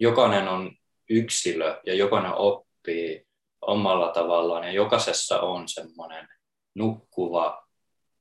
[0.00, 0.76] jokainen on
[1.10, 3.26] yksilö ja jokainen oppii
[3.60, 6.28] omalla tavallaan ja jokaisessa on semmoinen
[6.74, 7.66] nukkuva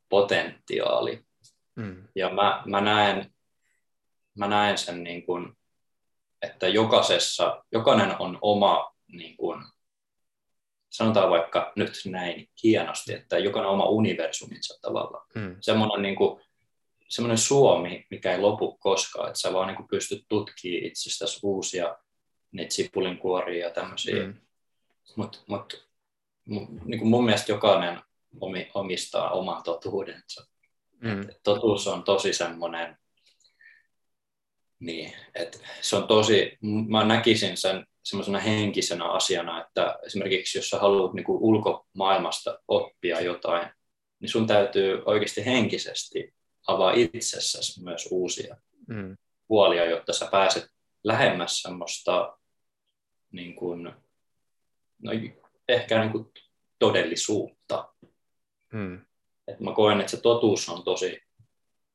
[0.10, 1.26] potentiaali.
[1.80, 2.08] Mm.
[2.16, 3.34] Ja mä, mä, näen,
[4.38, 5.58] mä näen sen niin kuin,
[6.42, 9.64] että jokaisessa, jokainen on oma, niin kuin,
[10.90, 15.28] sanotaan vaikka nyt näin hienosti, että jokainen oma universuminsa tavallaan.
[15.36, 15.56] Mm.
[15.62, 16.42] Semmoinen, niin kuin,
[17.10, 21.98] semmoinen suomi, mikä ei lopu koskaan, että sä vaan niin kuin pystyt tutkimaan itsestäsi uusia
[22.52, 24.26] niitä sipulinkuoria ja tämmöisiä.
[24.26, 24.34] Mm.
[25.16, 25.90] Mutta mut,
[26.86, 28.02] niin mun mielestä jokainen
[28.42, 30.48] omi, omistaa oman totuudensa.
[31.02, 31.22] Mm.
[31.22, 32.98] Et totuus on tosi semmoinen,
[34.80, 36.58] niin, että se on tosi,
[36.88, 43.22] mä näkisin sen semmoisena henkisenä asiana, että esimerkiksi jos sä haluat niin kuin ulkomaailmasta oppia
[43.22, 43.70] jotain,
[44.20, 46.34] niin sun täytyy oikeasti henkisesti
[46.68, 48.58] avaa itsessäsi myös uusia
[48.88, 49.18] mm.
[49.48, 50.68] puolia, jotta sä pääset
[51.04, 52.38] lähemmäs semmoista
[53.32, 53.84] niin kuin,
[55.00, 55.12] no,
[55.68, 56.32] ehkä niin kuin
[56.80, 57.94] todellisuutta.
[58.74, 59.06] Hmm.
[59.50, 61.22] Että mä koen, että se totuus on tosi,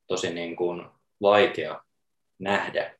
[0.06, 0.86] tosi niin kuin
[1.22, 1.82] vaikea
[2.38, 2.98] nähdä,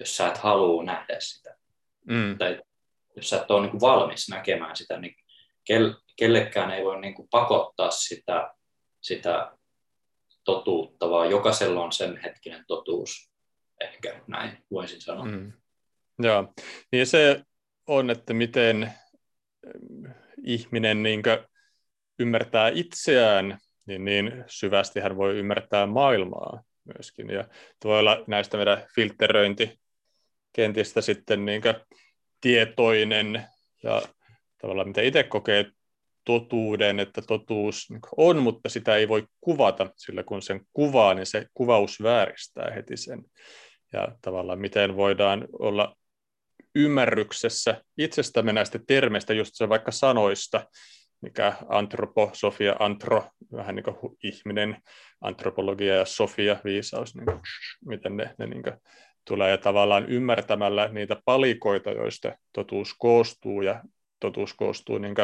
[0.00, 1.56] jos sä et halua nähdä sitä.
[2.04, 2.38] Mm.
[2.38, 2.62] Tai
[3.16, 5.14] jos sä et ole niin kuin valmis näkemään sitä, niin
[6.16, 8.54] kellekään ei voi niin kuin pakottaa sitä,
[9.00, 9.52] sitä
[10.44, 13.30] totuutta, vaan jokaisella on sen hetkinen totuus.
[13.80, 15.24] Ehkä näin voisin sanoa.
[15.24, 15.52] Mm.
[16.18, 16.52] Joo,
[16.92, 17.42] niin se
[17.86, 18.92] on, että miten
[20.44, 21.22] ihminen niin
[22.18, 26.62] ymmärtää itseään, niin, niin syvästi hän voi ymmärtää maailmaa
[26.94, 27.30] myöskin.
[27.30, 27.48] Ja
[27.84, 29.80] voi olla näistä meidän filteröinti
[30.52, 31.62] kentistä sitten niin
[32.40, 33.44] tietoinen
[33.82, 34.02] ja
[34.60, 35.66] tavallaan mitä itse kokee
[36.24, 41.46] totuuden, että totuus on, mutta sitä ei voi kuvata, sillä kun sen kuvaa, niin se
[41.54, 43.24] kuvaus vääristää heti sen.
[43.92, 45.96] Ja tavallaan miten voidaan olla
[46.74, 50.66] ymmärryksessä itsestämme näistä termeistä, just se vaikka sanoista,
[51.24, 54.76] mikä antroposofia, antro, vähän niin kuin ihminen,
[55.20, 57.40] antropologia ja sofia, viisaus, niin kuin,
[57.86, 58.76] miten ne, ne niin kuin
[59.24, 63.82] tulee ja tavallaan ymmärtämällä niitä palikoita, joista totuus koostuu ja
[64.20, 65.14] totuus koostuu niin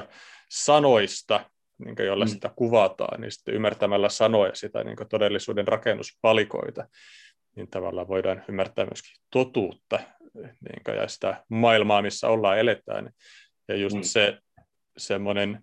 [0.50, 2.28] sanoista, niin joilla mm.
[2.28, 6.88] sitä kuvataan, niin sitten ymmärtämällä sanoja sitä niin todellisuuden rakennuspalikoita,
[7.56, 9.98] niin tavallaan voidaan ymmärtää myöskin totuutta
[10.34, 13.10] niin ja sitä maailmaa, missä ollaan eletään.
[13.68, 14.02] Ja just mm.
[14.02, 14.38] se
[14.96, 15.60] semmoinen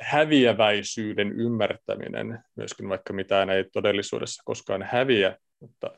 [0.00, 5.90] häviäväisyyden ymmärtäminen, myöskin vaikka mitään ei todellisuudessa koskaan häviä, mutta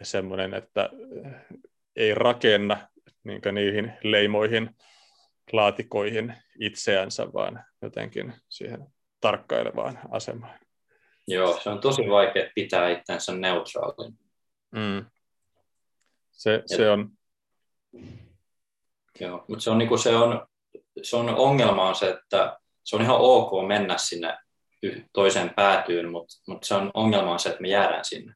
[0.00, 0.90] ja semmoinen, että
[1.96, 2.88] ei rakenna
[3.24, 4.76] niin niihin leimoihin,
[5.52, 8.86] laatikoihin itseänsä, vaan jotenkin siihen
[9.20, 10.58] tarkkailevaan asemaan.
[11.28, 14.18] Joo, se on tosi vaikea pitää itsensä neutraalin.
[14.70, 15.06] Mm.
[16.30, 17.10] Se, se on.
[19.20, 20.46] Joo, mutta se on, niin se on,
[21.02, 24.38] se on ongelma on se, että se on ihan ok mennä sinne
[25.12, 28.34] toiseen päätyyn, mutta, mutta se on ongelma on se, että me jäädään sinne.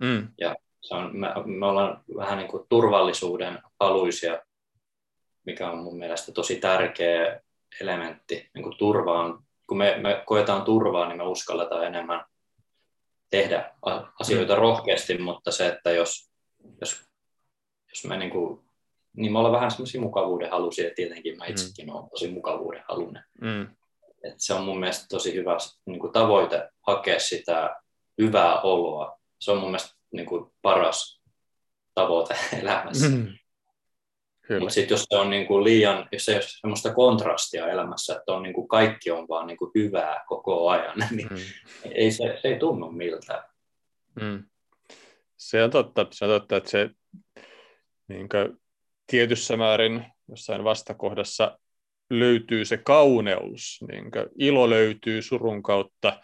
[0.00, 0.28] Mm.
[0.40, 4.38] Ja se on, me, me ollaan vähän niin kuin turvallisuuden haluisia,
[5.46, 7.40] mikä on mun mielestä tosi tärkeä
[7.80, 8.50] elementti.
[8.54, 12.24] Niin kuin turvaan, kun me, me koetaan turvaa, niin me uskalletaan enemmän
[13.30, 13.74] tehdä
[14.20, 14.60] asioita mm.
[14.60, 16.30] rohkeasti, mutta se, että jos,
[16.80, 17.00] jos,
[17.90, 18.60] jos me niin kuin,
[19.16, 21.50] niin me ollaan vähän semmoisia mukavuuden halusia, tietenkin mä mm.
[21.50, 21.94] itsekin mm.
[21.94, 23.24] olen tosi mukavuuden halunen.
[23.40, 23.66] Mm.
[24.24, 25.56] Et se on mun mielestä tosi hyvä
[25.86, 27.76] niin kuin tavoite hakea sitä
[28.22, 29.18] hyvää oloa.
[29.40, 31.22] Se on mun mielestä niin kuin paras
[31.94, 33.08] tavoite elämässä.
[33.08, 33.28] Mm.
[34.58, 38.32] Mutta sitten jos se on niin kuin liian, jos ei ole sellaista kontrastia elämässä, että
[38.32, 41.36] on niin kuin kaikki on vaan niin kuin hyvää koko ajan, niin mm.
[41.90, 43.44] ei se, se ei tunnu miltään.
[44.20, 44.44] Mm.
[45.36, 46.90] Se on totta, se on totta että se
[48.08, 48.60] niin kuin,
[49.06, 51.58] tietyssä määrin jossain vastakohdassa
[52.10, 54.04] löytyy se kauneus, niin
[54.38, 56.20] ilo löytyy surun kautta,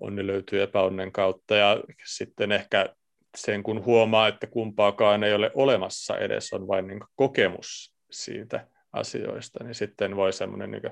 [0.00, 2.94] onni löytyy epäonnen kautta ja sitten ehkä
[3.36, 9.64] sen kun huomaa, että kumpaakaan ei ole olemassa edes, on vain niin kokemus siitä asioista,
[9.64, 10.82] niin sitten voi semmoinen niin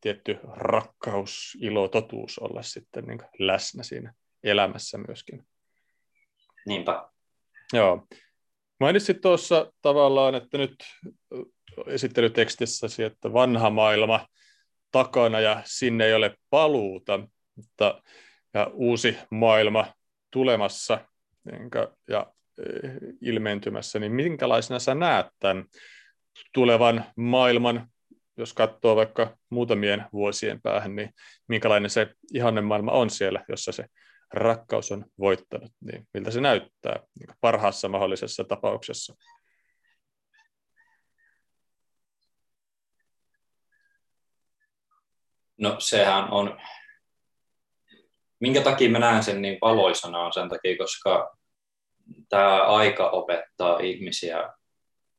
[0.00, 5.46] tietty rakkaus, ilo, totuus olla sitten niin läsnä siinä elämässä myöskin.
[6.66, 7.08] Niinpä.
[7.72, 8.06] Joo.
[8.80, 10.74] Mainitsit tuossa tavallaan, että nyt
[11.86, 14.26] esittelytekstissäsi, että vanha maailma
[14.92, 18.02] takana ja sinne ei ole paluuta, mutta
[18.54, 19.94] ja uusi maailma
[20.30, 20.98] tulemassa
[22.08, 22.26] ja
[22.58, 25.64] eh, ilmentymässä, niin minkälaisena sä näet tämän
[26.54, 27.88] tulevan maailman,
[28.36, 31.10] jos katsoo vaikka muutamien vuosien päähän, niin
[31.48, 33.84] minkälainen se ihanne maailma on siellä, jossa se
[34.32, 39.14] rakkaus on voittanut, niin miltä se näyttää niin parhaassa mahdollisessa tapauksessa?
[45.58, 46.60] No sehän on
[48.40, 51.36] minkä takia mä näen sen niin valoisana on sen takia, koska
[52.28, 54.52] tämä aika opettaa ihmisiä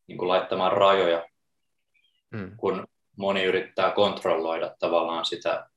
[0.07, 1.27] niin kuin laittamaan rajoja,
[2.31, 2.57] mm.
[2.57, 5.69] kun moni yrittää kontrolloida tavallaan sitä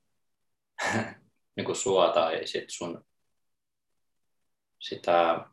[1.57, 3.05] niin kuin sua tai sit sun
[4.83, 5.47] sitä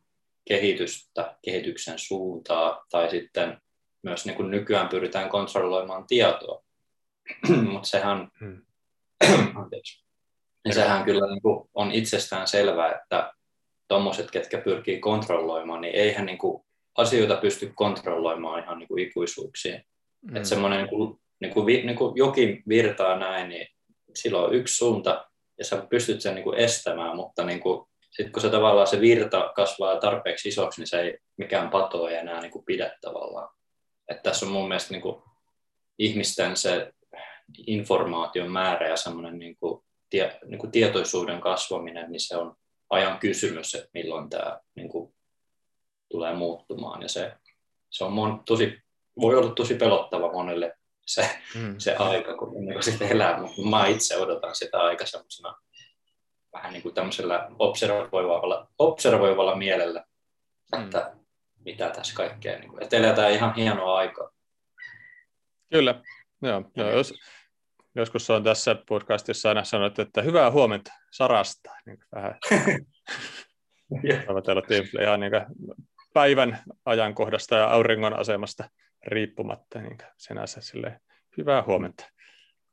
[0.48, 3.60] kehitystä, kehityksen suuntaa, tai sitten
[4.02, 6.62] myös niin kuin nykyään pyritään kontrolloimaan tietoa.
[7.72, 8.62] Mutta sehän, mm.
[9.62, 10.04] anteeksi,
[10.64, 13.32] niin sehän kyllä niin kuin on itsestään selvää, että
[13.88, 16.64] tuommoiset, ketkä pyrkii kontrolloimaan, niin eihän niin kuin
[16.98, 19.84] asioita pysty kontrolloimaan ihan niin kuin ikuisuuksiin.
[20.22, 20.36] Mm.
[20.36, 23.66] Että semmoinen niin kuin, niin kuin, niin kuin jokin virtaa näin, niin
[24.14, 25.26] silloin on yksi suunta,
[25.58, 29.00] ja sä pystyt sen niin kuin estämään, mutta niin kuin, sitten kun se tavallaan se
[29.00, 33.48] virta kasvaa tarpeeksi isoksi, niin se ei mikään pato ei enää niin kuin pidä tavallaan.
[34.08, 35.22] Että tässä on mun mielestä niin kuin
[35.98, 36.92] ihmisten se
[37.66, 42.56] informaation määrä ja semmoinen niin kuin tie, niin kuin tietoisuuden kasvaminen, niin se on
[42.90, 45.14] ajan kysymys, että milloin tämä niin kuin,
[46.10, 47.02] tulee muuttumaan.
[47.02, 47.32] Ja se,
[47.90, 48.82] se on mon, tosi,
[49.20, 51.74] voi olla tosi pelottava monelle se, mm.
[51.78, 55.54] se aika, kun, niin sitä elää, mutta mä itse odotan sitä aika semmoisena
[56.52, 60.04] vähän niin kuin tämmöisellä observoivalla, observoivalla mielellä,
[60.76, 60.84] mm.
[60.84, 61.12] että
[61.64, 64.30] mitä tässä kaikkea, niin kuin, että eletään ihan hienoa aikaa.
[65.70, 66.02] Kyllä,
[66.42, 66.64] joo.
[66.76, 67.14] joo jos,
[67.94, 71.70] joskus on tässä podcastissa aina sanottu, että hyvää huomenta Sarasta.
[71.86, 72.38] Niin vähän
[75.02, 75.32] ihan niin
[76.14, 78.70] päivän ajankohdasta ja auringon asemasta
[79.06, 81.00] riippumatta niin sinänsä silleen,
[81.36, 82.06] hyvää huomenta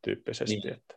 [0.02, 0.56] tyyppisesti.
[0.56, 0.74] Niin.
[0.74, 0.96] Että.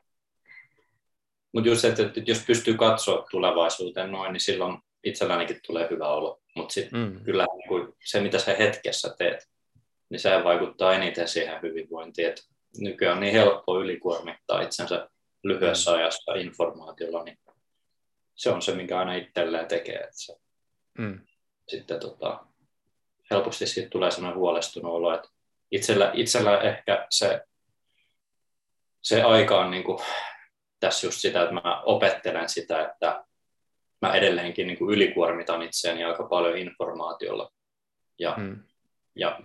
[1.53, 6.41] Mutta just, että, että jos pystyy katsoa tulevaisuuteen noin, niin silloin itsellänikin tulee hyvä olo.
[6.57, 7.25] Mutta sitten mm.
[7.25, 9.49] kyllä niin se, mitä sä hetkessä teet,
[10.11, 12.29] niin se vaikuttaa eniten siihen hyvinvointiin.
[12.29, 12.43] Et
[12.79, 15.09] nykyään on niin helppo ylikuormittaa itsensä
[15.45, 15.97] lyhyessä mm.
[15.97, 17.39] ajassa informaatiolla, niin
[18.35, 19.97] se on se, minkä aina itselleen tekee.
[19.97, 20.37] Että se,
[20.99, 21.21] mm.
[21.69, 22.45] Sitten tota,
[23.31, 25.29] helposti siitä tulee sellainen huolestunut olo, että
[25.71, 27.41] itsellä, itsellä ehkä se,
[29.03, 29.99] se aika on niin kuin,
[30.81, 33.25] tässä just sitä, että mä opettelen sitä, että
[34.03, 37.53] mä edelleenkin niin kuin ylikuormitan itseäni aika paljon informaatiolla.
[38.19, 38.63] Ja, mm.
[39.15, 39.41] ja,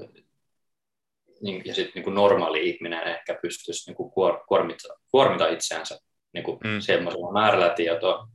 [1.41, 5.99] niin, ja sitten niin normaali ihminen ehkä pystyisi niin kuin kuor, kuormita, kuormita itseänsä
[6.33, 6.79] niin kuin mm.
[6.79, 8.27] semmoisella määrällä tietoa.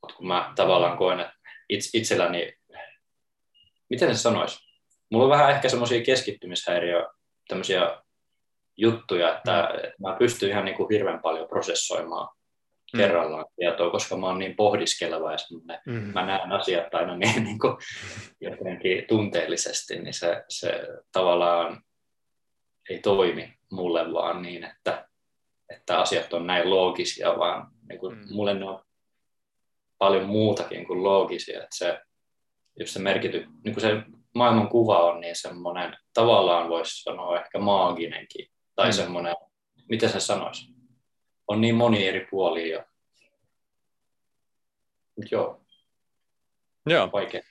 [0.00, 1.34] Mutta kun mä tavallaan koen, että
[1.94, 2.58] itselläni,
[3.90, 4.58] miten se sanoisi?
[5.10, 7.06] Mulla on vähän ehkä semmoisia keskittymishäiriöjä,
[7.48, 8.02] tämmöisiä
[8.78, 10.06] juttuja, että, mm.
[10.08, 12.28] mä pystyn ihan niin kuin hirveän paljon prosessoimaan
[12.92, 12.96] mm.
[12.96, 15.38] kerrallaan tietoa, koska mä oon niin pohdiskeleva ja
[15.86, 15.92] mm.
[15.92, 17.76] mä näen asiat aina niin, niin kuin
[18.40, 21.82] jotenkin tunteellisesti, niin se, se tavallaan
[22.90, 25.08] ei toimi mulle vaan niin, että,
[25.68, 28.24] että asiat on näin loogisia, vaan niin kuin, mm.
[28.30, 28.82] mulle ne on
[29.98, 32.00] paljon muutakin kuin loogisia, että se,
[32.76, 34.02] jos se merkity, niin kuin se
[34.34, 38.46] maailman kuva on niin semmoinen, tavallaan voisi sanoa ehkä maaginenkin,
[38.78, 38.92] tai mm.
[38.92, 39.36] semmoinen,
[39.88, 40.74] mitä se sanoisi,
[41.48, 42.84] on niin moni eri puolia.
[45.16, 45.64] Mut joo.
[46.86, 47.12] Joo.
[47.12, 47.42] Vaikea.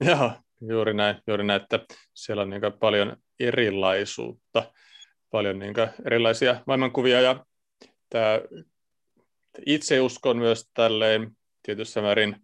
[0.00, 1.80] Joo, juuri näin, juuri näin, että
[2.14, 4.72] siellä on niin paljon erilaisuutta,
[5.30, 5.74] paljon niin
[6.06, 7.46] erilaisia maailmankuvia ja
[8.10, 8.40] tämä,
[9.66, 11.30] itse uskon myös tälleen
[11.62, 12.36] tietyssä määrin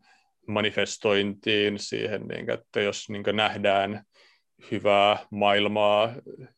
[0.48, 4.04] manifestointiin siihen, niin että jos niin nähdään
[4.70, 6.14] hyvää maailmaa,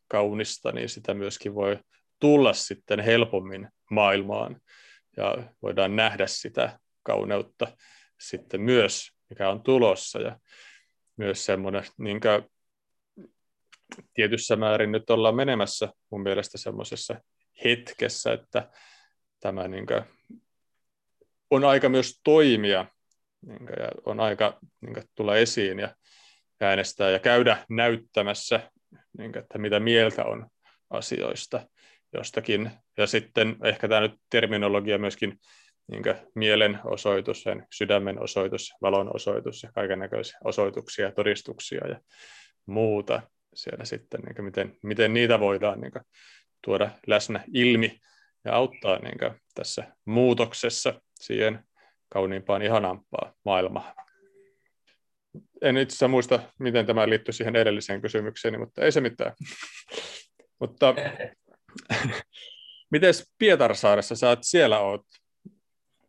[0.09, 1.79] kaunista, niin sitä myöskin voi
[2.21, 4.61] tulla sitten helpommin maailmaan.
[5.17, 7.77] Ja voidaan nähdä sitä kauneutta
[8.21, 10.21] sitten myös, mikä on tulossa.
[10.21, 10.39] Ja
[11.17, 12.21] myös semmoinen niin
[14.15, 17.21] tietyssä määrin nyt ollaan menemässä mun mielestä semmoisessa
[17.65, 18.71] hetkessä, että
[19.41, 20.03] tämä niin kuin,
[21.51, 22.87] on aika myös toimia
[23.47, 25.79] niin kuin, ja on aika niin kuin, tulla esiin.
[25.79, 25.95] Ja
[26.61, 28.71] äänestää ja käydä näyttämässä,
[29.19, 30.47] niin että mitä mieltä on
[30.91, 31.69] asioista
[32.13, 32.71] jostakin.
[32.97, 35.39] Ja sitten ehkä tämä nyt terminologia myöskin
[35.89, 36.03] niin
[36.35, 42.01] mielenosoitus, sen sydämen osoitus, valon osoitus ja kaiken näköisiä osoituksia, todistuksia ja
[42.67, 43.23] muuta
[43.55, 45.93] siellä sitten, niin miten, miten niitä voidaan niin
[46.65, 47.99] tuoda läsnä ilmi
[48.45, 49.19] ja auttaa niin
[49.55, 51.65] tässä muutoksessa siihen
[52.09, 54.06] kauniimpaan, ihanampaan maailmaan.
[55.63, 59.33] En itse asiassa muista, miten tämä liittyy siihen edelliseen kysymykseen, mutta ei se mitään.
[60.61, 60.95] mutta
[62.93, 65.07] miten Pietarsaaressa sä siellä oot,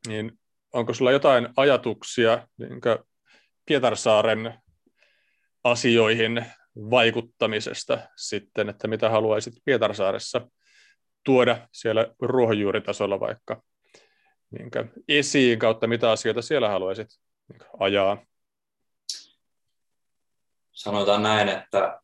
[0.08, 0.32] niin
[0.74, 2.82] onko sulla jotain ajatuksia niin
[3.66, 4.54] Pietarsaaren
[5.64, 10.50] asioihin vaikuttamisesta sitten, että mitä haluaisit Pietarsaaressa
[11.24, 13.62] tuoda siellä ruohonjuuritasolla vaikka
[14.52, 14.72] niin
[15.08, 17.08] esiin kautta, mitä asioita siellä haluaisit
[17.50, 18.26] niin ajaa?
[20.78, 22.02] Sanotaan näin, että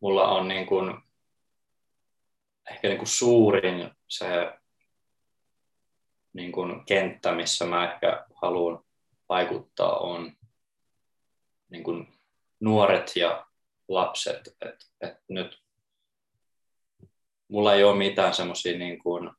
[0.00, 1.02] mulla on niin kuin,
[2.70, 4.26] ehkä niin kuin suurin se
[6.32, 8.84] niin kuin kenttä, missä mä ehkä haluan
[9.28, 10.32] vaikuttaa, on
[11.70, 12.18] niin kuin
[12.60, 13.46] nuoret ja
[13.88, 14.56] lapset.
[14.60, 15.62] Et, et nyt
[17.48, 19.30] mulla ei ole mitään semmoisia niin kuin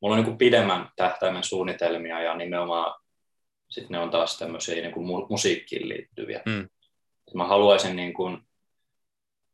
[0.00, 3.01] mulla on niin kuin pidemmän tähtäimen suunnitelmia ja nimenomaan
[3.72, 6.42] sit ne on taas tämmöisiä niin kuin musiikkiin liittyviä.
[6.46, 6.68] Mm.
[7.34, 8.38] Mä haluaisin niin kuin,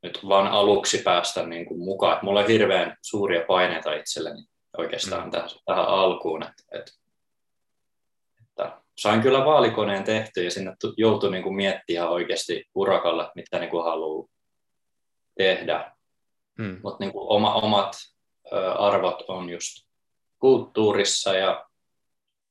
[0.02, 2.16] nyt vaan aluksi päästä niin kuin mukaan.
[2.16, 4.42] Et mulla on hirveän suuria paineita itselleni
[4.78, 5.30] oikeastaan mm.
[5.30, 6.42] tähän, tähän alkuun.
[6.42, 6.90] Et, et,
[8.40, 13.70] että sain kyllä vaalikoneen tehty ja sinne joutui niin kuin miettimään oikeasti urakalla, mitä niin
[13.70, 14.28] kuin haluaa
[15.36, 15.92] tehdä.
[16.58, 16.80] Mm.
[16.82, 17.96] Mutta niin oma, omat
[18.78, 19.88] arvot on just
[20.38, 21.68] kulttuurissa ja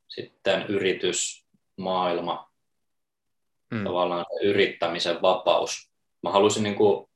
[0.08, 0.66] sitten
[1.78, 2.52] yritysmaailma,
[3.72, 3.84] mm.
[3.84, 5.92] tavallaan yrittämisen vapaus.
[6.24, 7.08] Mä halusin, niin kuin,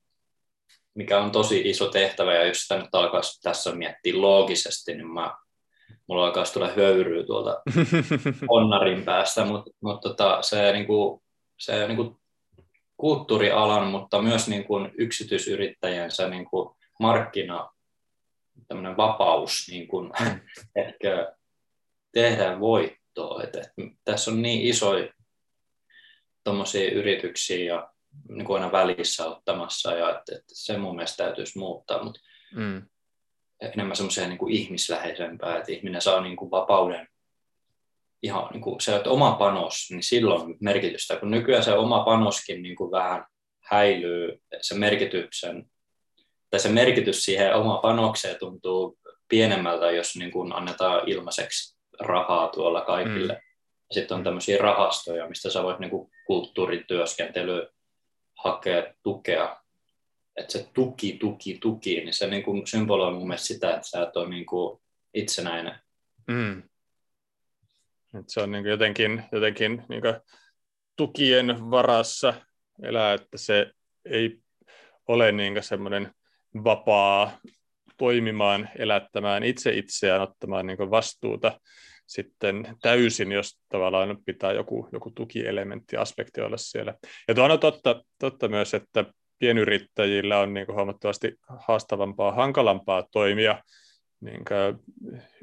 [0.93, 5.35] mikä on tosi iso tehtävä, ja jos sitä nyt alkaisi tässä miettiä loogisesti, niin mä,
[6.07, 7.61] mulla alkaisi tulla höyryä tuolta
[8.49, 11.21] onnarin päästä, mutta mut tota, se, niin kuin,
[11.59, 12.15] se niin kuin
[12.97, 17.69] kulttuurialan, mutta myös niin kuin yksityisyrittäjien se niin kuin markkina
[18.67, 20.39] tämmöinen vapaus niin kuin, mm.
[20.85, 21.33] ehkä
[22.13, 22.59] tehdä
[23.17, 23.43] voittoa.
[23.43, 25.13] Et, et, tässä on niin isoja
[26.43, 27.91] tuommoisia yrityksiä ja
[28.29, 32.19] niin kuin aina välissä ottamassa ja että, et se mun mielestä täytyisi muuttaa, mutta
[32.55, 32.81] mm.
[33.61, 37.07] enemmän semmoiseen niin kuin ihmisläheisempää, että ihminen saa niin kuin vapauden
[38.23, 42.61] ihan niin kuin se, että oma panos, niin silloin merkitystä, kun nykyään se oma panoskin
[42.61, 43.25] niin kuin vähän
[43.59, 45.65] häilyy se merkityksen,
[46.49, 48.97] tai se merkitys siihen oma panokseen tuntuu
[49.27, 53.33] pienemmältä, jos niin kuin annetaan ilmaiseksi rahaa tuolla kaikille.
[53.33, 53.39] Mm.
[53.91, 57.67] Sitten on tämmöisiä rahastoja, mistä sä voit niin kuin kulttuurityöskentely
[58.37, 59.61] hakea tukea.
[60.35, 64.03] Että se tuki, tuki, tuki, niin se niin kuin symboloi mun mielestä sitä, että sä
[64.03, 64.81] et ole niin kuin
[65.13, 65.75] itsenäinen.
[66.27, 66.63] Mm.
[68.19, 70.03] Et se on niin jotenkin, jotenkin niin
[70.95, 72.33] tukien varassa
[72.83, 73.71] elää, että se
[74.05, 74.37] ei
[75.07, 76.11] ole niin semmoinen
[76.63, 77.31] vapaa
[77.97, 81.59] toimimaan, elättämään itse itseään, ottamaan niin vastuuta
[82.11, 86.93] sitten täysin, jos tavallaan pitää joku, joku tukielementti, aspekti olla siellä.
[87.27, 89.05] Ja tuo on totta, totta myös, että
[89.39, 91.35] pienyrittäjillä on niin huomattavasti
[91.67, 93.63] haastavampaa, hankalampaa toimia
[94.21, 94.43] niin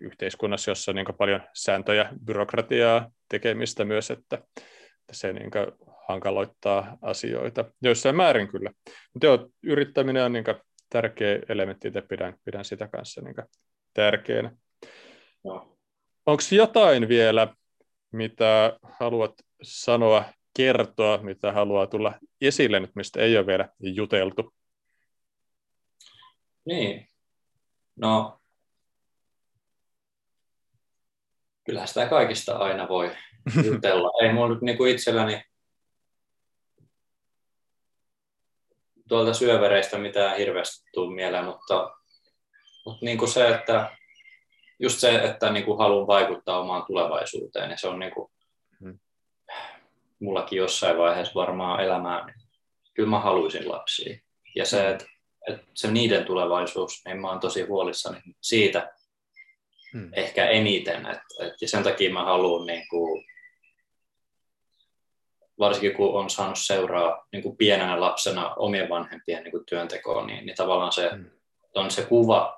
[0.01, 5.51] yhteiskunnassa, jossa on niin paljon sääntöjä, byrokratiaa, tekemistä myös, että, että se niin
[6.09, 7.65] hankaloittaa asioita.
[7.83, 8.71] Joissain määrin kyllä.
[9.15, 10.45] Mutta joo, yrittäminen on niin
[10.91, 13.35] tärkeä elementti, että pidän, pidän sitä kanssa niin
[13.95, 14.53] tärkeänä.
[15.45, 15.78] No.
[16.29, 17.55] Onko jotain vielä,
[18.13, 20.25] mitä haluat sanoa,
[20.57, 24.55] kertoa, mitä haluaa tulla esille nyt, mistä ei ole vielä juteltu?
[26.65, 27.09] Niin,
[27.97, 28.41] no
[31.65, 33.17] kyllä sitä kaikista aina voi
[33.67, 34.11] jutella.
[34.23, 35.43] Ei mulla nyt niinku itselläni
[39.09, 41.97] tuolta syövereistä mitään hirveästi tule mieleen, mutta,
[42.85, 43.99] mutta niin kuin se, että
[44.79, 48.31] just se, että niin kuin haluan vaikuttaa omaan tulevaisuuteen, ja se on niin kuin,
[48.81, 48.99] hmm.
[50.21, 52.37] mullakin jossain vaiheessa varmaan elämää, niin
[52.95, 54.19] kyllä mä haluaisin lapsia.
[54.57, 54.91] Ja se, hmm.
[54.91, 55.05] että,
[55.49, 58.93] että se niiden tulevaisuus, niin mä oon tosi huolissani siitä
[59.93, 60.11] hmm.
[60.13, 63.25] ehkä eniten, että, että, ja sen takia mä haluan niin kuin,
[65.59, 70.47] varsinkin kun on saanut seuraa niin kuin pienenä lapsena omien vanhempien niin kuin työntekoon, niin,
[70.47, 71.31] niin tavallaan se mm.
[71.75, 72.58] on se kuva,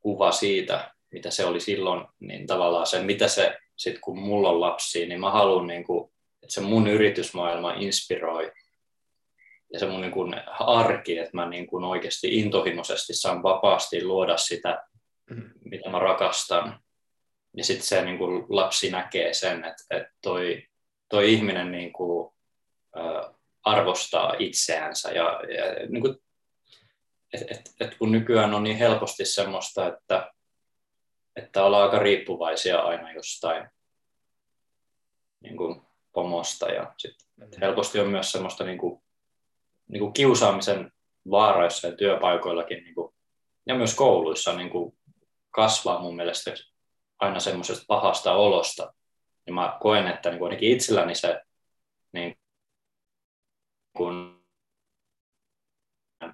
[0.00, 4.60] kuva siitä, mitä se oli silloin, niin tavallaan se, mitä se sitten kun mulla on
[4.60, 6.10] lapsia, niin mä haluan, niin kuin,
[6.42, 8.52] että se mun yritysmaailma inspiroi
[9.72, 14.36] ja se mun niin kuin arki, että mä niin kuin oikeasti intohimoisesti saan vapaasti luoda
[14.36, 14.82] sitä,
[15.30, 15.50] mm.
[15.64, 16.80] mitä mä rakastan.
[17.56, 20.62] Ja sitten se niin kuin lapsi näkee sen, että, että toi
[21.08, 22.34] toi ihminen niin kuin,
[23.64, 25.10] arvostaa itseänsä.
[25.10, 26.16] Ja, ja niin kuin,
[27.32, 30.32] et, et, et kun nykyään on niin helposti semmoista, että,
[31.36, 33.68] että ollaan aika riippuvaisia aina jostain
[35.40, 39.02] niin kuin pomosta ja sit, et helposti on myös semmoista niin kuin,
[39.88, 40.92] niin kuin kiusaamisen
[41.30, 43.14] vaaroissa ja työpaikoillakin niin kuin,
[43.66, 44.98] ja myös kouluissa niin kuin,
[45.50, 46.50] kasvaa mun mielestä
[47.18, 48.94] aina semmoisesta pahasta olosta,
[49.46, 51.42] niin mä koen, että niin ainakin itselläni se
[52.12, 52.38] niin
[53.96, 54.37] kun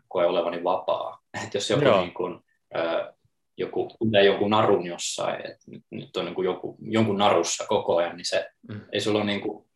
[0.08, 1.22] koe olevani vapaa.
[1.44, 2.44] Että jos joku, niin kun,
[2.76, 3.12] ö,
[3.56, 7.96] joku tuntee jonkun narun jossain, että nyt, nyt on niin kuin joku, jonkun narussa koko
[7.96, 8.80] ajan, niin se mm.
[8.92, 9.66] ei sulla niin kuin,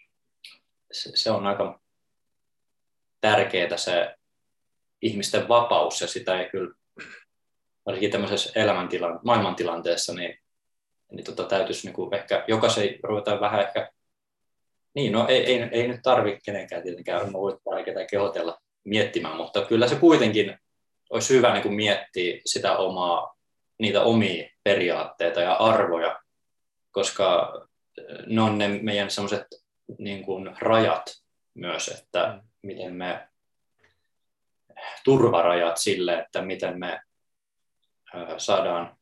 [0.92, 1.80] se, se, on aika
[3.20, 4.14] tärkeää se
[5.02, 6.74] ihmisten vapaus, ja sitä ei kyllä,
[7.86, 10.38] varsinkin tämmöisessä elämäntilan, maailmantilanteessa, niin
[11.12, 13.92] niin tota, täytyisi niin kuin ehkä jokaisen ruveta vähän ehkä,
[14.94, 19.64] niin no ei, ei, ei nyt tarvitse kenenkään tietenkään, mä voin ketään kehotella miettimään, mutta
[19.64, 20.58] kyllä se kuitenkin
[21.10, 23.34] olisi hyvä niin kuin miettiä sitä omaa,
[23.78, 26.20] niitä omia periaatteita ja arvoja,
[26.90, 27.52] koska
[28.26, 29.46] ne on ne meidän sellaiset
[29.98, 31.22] niin kuin rajat
[31.54, 32.48] myös, että mm.
[32.62, 33.28] miten me
[35.04, 37.00] turvarajat sille, että miten me
[38.38, 38.96] saadaan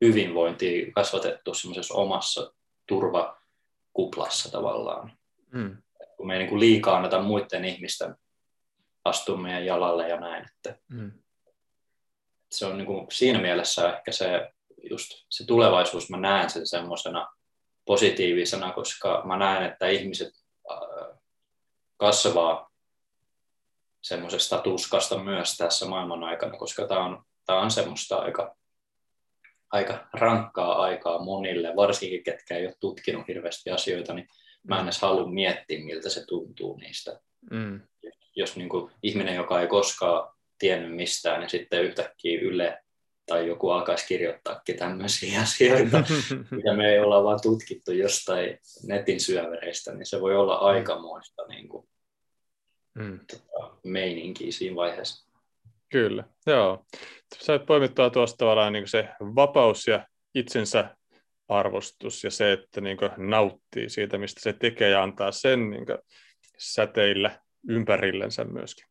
[0.00, 2.52] hyvinvointia kasvatettu semmoisessa omassa
[2.86, 5.12] turvakuplassa tavallaan.
[5.52, 5.76] Mm.
[6.16, 8.16] Kun me ei niin kuin liikaa anneta muiden ihmisten
[9.04, 10.44] astua meidän jalalle ja näin.
[10.44, 11.12] Että, mm.
[12.50, 14.52] se on niin kuin siinä mielessä ehkä se,
[14.90, 17.28] just se tulevaisuus, mä näen sen semmoisena
[17.84, 20.32] positiivisena, koska mä näen, että ihmiset
[20.70, 21.18] äh,
[21.96, 22.72] kasvaa
[24.02, 28.56] semmoisesta tuskasta myös tässä maailman aikana, koska tämä on, tämä on semmoista aika,
[29.70, 34.28] aika rankkaa aikaa monille, varsinkin ketkä ei ole tutkinut hirveästi asioita, niin
[34.68, 37.20] mä en edes halua miettiä, miltä se tuntuu niistä.
[37.50, 37.80] Mm.
[38.36, 42.82] Jos niin kuin ihminen, joka ei koskaan tiennyt mistään, niin sitten yhtäkkiä Yle
[43.26, 45.98] tai joku alkaisi kirjoittaakin tämmöisiä asioita,
[46.50, 51.68] mitä me ei olla vaan tutkittu jostain netin syövereistä, niin se voi olla aikamoista niin
[51.68, 51.88] kuin,
[52.94, 53.20] mm.
[53.30, 55.32] tota, meininkiä siinä vaiheessa.
[55.88, 56.84] Kyllä, joo.
[57.38, 60.96] Sait poimittua tuosta tavallaan niin se vapaus ja itsensä
[61.48, 65.86] arvostus ja se, että niin nauttii siitä, mistä se tekee ja antaa sen niin
[66.58, 68.86] säteillä ympärillensä myöskin.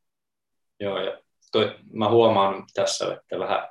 [0.79, 3.69] Joo, ja toi, mä huomaan tässä, että vähän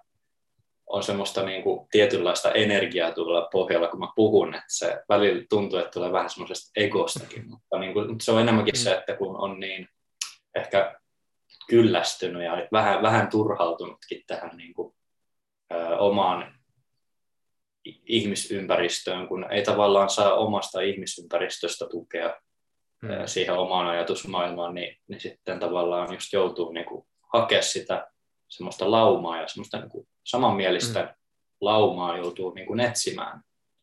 [0.86, 5.78] on semmoista niin kuin tietynlaista energiaa tuolla pohjalla, kun mä puhun, että se välillä tuntuu,
[5.78, 9.60] että tulee vähän semmoisesta egostakin, mutta niin kuin, se on enemmänkin se, että kun on
[9.60, 9.88] niin
[10.54, 11.00] ehkä
[11.68, 14.94] kyllästynyt ja vähän, vähän turhautunutkin tähän niin kuin,
[15.72, 16.54] ö, omaan
[18.06, 22.40] ihmisympäristöön, kun ei tavallaan saa omasta ihmisympäristöstä tukea
[23.06, 23.26] hmm.
[23.26, 28.10] siihen omaan ajatusmaailmaan, niin, niin sitten tavallaan just joutuu niin kuin, hakea sitä
[28.48, 31.08] semmoista laumaa ja semmoista niin kuin samanmielistä mm.
[31.60, 33.42] laumaa joutuu niin kuin etsimään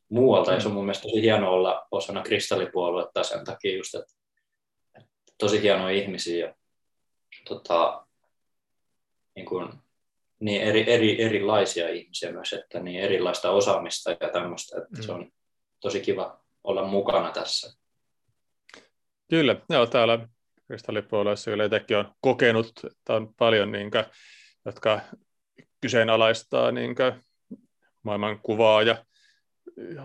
[0.10, 0.52] muualta.
[0.52, 0.56] Mm.
[0.56, 4.14] Ja se on mun mielestä tosi hieno olla osana kristallipuoluetta sen takia just, että,
[4.98, 6.54] että tosi hienoja ihmisiä ja
[7.48, 8.06] tota,
[9.36, 9.74] niin, kuin,
[10.40, 15.04] niin eri, eri, erilaisia ihmisiä myös, että niin erilaista osaamista ja tämmöistä, että mm.
[15.04, 15.32] se on
[15.80, 17.77] tosi kiva olla mukana tässä.
[19.30, 20.28] Kyllä, joo, täällä
[20.68, 24.06] kristallipuolueessa kyllä itsekin on kokenut, että on paljon, niin kuin,
[24.66, 25.02] jotka
[25.82, 26.96] kyseenalaistaa niin
[28.04, 29.06] maailman kuvaa ja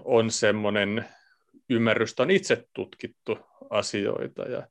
[0.05, 1.05] on semmoinen
[1.71, 3.39] ymmärrys, on itse tutkittu
[3.71, 4.67] asioita ja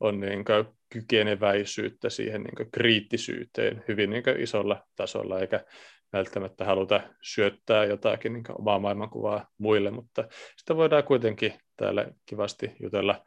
[0.00, 0.44] on niin
[0.92, 5.64] kykeneväisyyttä siihen niin kriittisyyteen hyvin niin isolla tasolla, eikä
[6.12, 13.24] välttämättä haluta syöttää jotakin niin omaa maailmankuvaa muille, mutta sitä voidaan kuitenkin täällä kivasti jutella,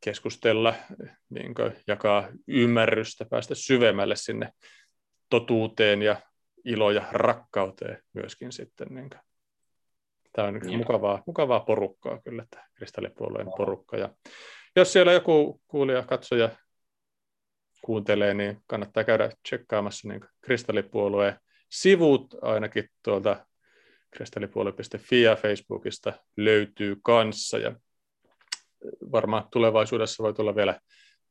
[0.00, 0.74] keskustella,
[1.30, 1.54] niin
[1.86, 4.52] jakaa ymmärrystä, päästä syvemmälle sinne
[5.30, 6.16] totuuteen ja
[6.64, 8.88] ilo ja rakkauteen myöskin sitten.
[8.90, 9.20] Niin kuin.
[10.32, 10.78] Tämä on niin.
[10.78, 13.96] mukavaa, mukavaa porukkaa kyllä, tämä kristallipuolueen porukka.
[13.96, 14.08] Ja
[14.76, 16.50] jos siellä joku kuulija, katsoja
[17.82, 21.38] kuuntelee, niin kannattaa käydä tsekkaamassa niin kristallipuolueen
[21.70, 23.46] sivut ainakin tuolta
[24.10, 27.74] kristallipuolue.fi ja Facebookista löytyy kanssa ja
[29.12, 30.80] varmaan tulevaisuudessa voi tulla vielä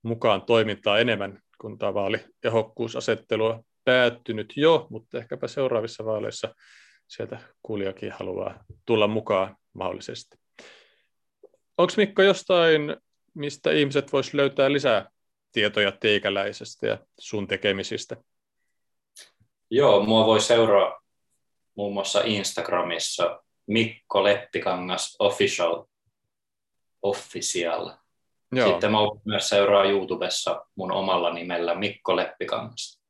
[0.03, 6.55] mukaan toimintaa enemmän, kun tämä vaalihokkuusasettelua päättynyt jo, mutta ehkäpä seuraavissa vaaleissa
[7.07, 10.37] sieltä kuulijakin haluaa tulla mukaan mahdollisesti.
[11.77, 12.97] Onko Mikko jostain,
[13.33, 15.09] mistä ihmiset vois löytää lisää
[15.51, 18.17] tietoja teikäläisestä ja sun tekemisistä?
[19.69, 21.01] Joo, mua voi seuraa
[21.75, 25.85] muun muassa Instagramissa Mikko Leppikangas Official.
[27.01, 27.91] Official.
[28.51, 28.69] Joo.
[28.71, 33.01] Sitten mä myös seuraa YouTubessa mun omalla nimellä Mikko Leppikangas.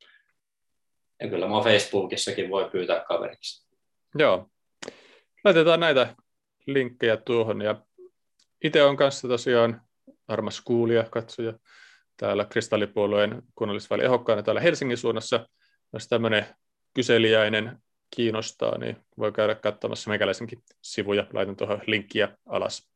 [1.21, 3.67] Ja kyllä mua Facebookissakin voi pyytää kaveriksi.
[4.15, 4.49] Joo.
[5.43, 6.15] Laitetaan näitä
[6.65, 7.61] linkkejä tuohon.
[7.61, 7.75] Ja
[8.63, 9.81] itse on kanssa tosiaan
[10.27, 11.53] armas kuulija, katsoja
[12.17, 15.49] täällä Kristallipuolueen kunnallisvaaliehdokkaana täällä Helsingin suunnassa.
[15.93, 16.45] Jos tämmöinen
[16.93, 17.77] kyseliäinen
[18.15, 21.27] kiinnostaa, niin voi käydä katsomassa meikäläisenkin sivuja.
[21.33, 22.91] Laitan tuohon linkkiä alas.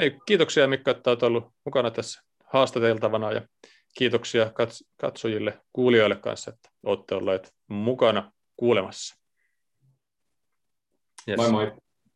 [0.00, 3.48] Ei, kiitoksia Mikko, että olet ollut mukana tässä haastateltavana ja
[3.94, 4.52] kiitoksia
[4.96, 9.16] katsojille, kuulijoille kanssa, että olette olleet mukana kuulemassa.
[11.28, 11.36] Yes.
[11.36, 11.72] Moi moi.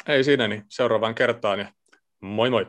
[0.08, 1.72] Ei siinä, niin seuraavaan kertaan ja
[2.20, 2.66] moi moi.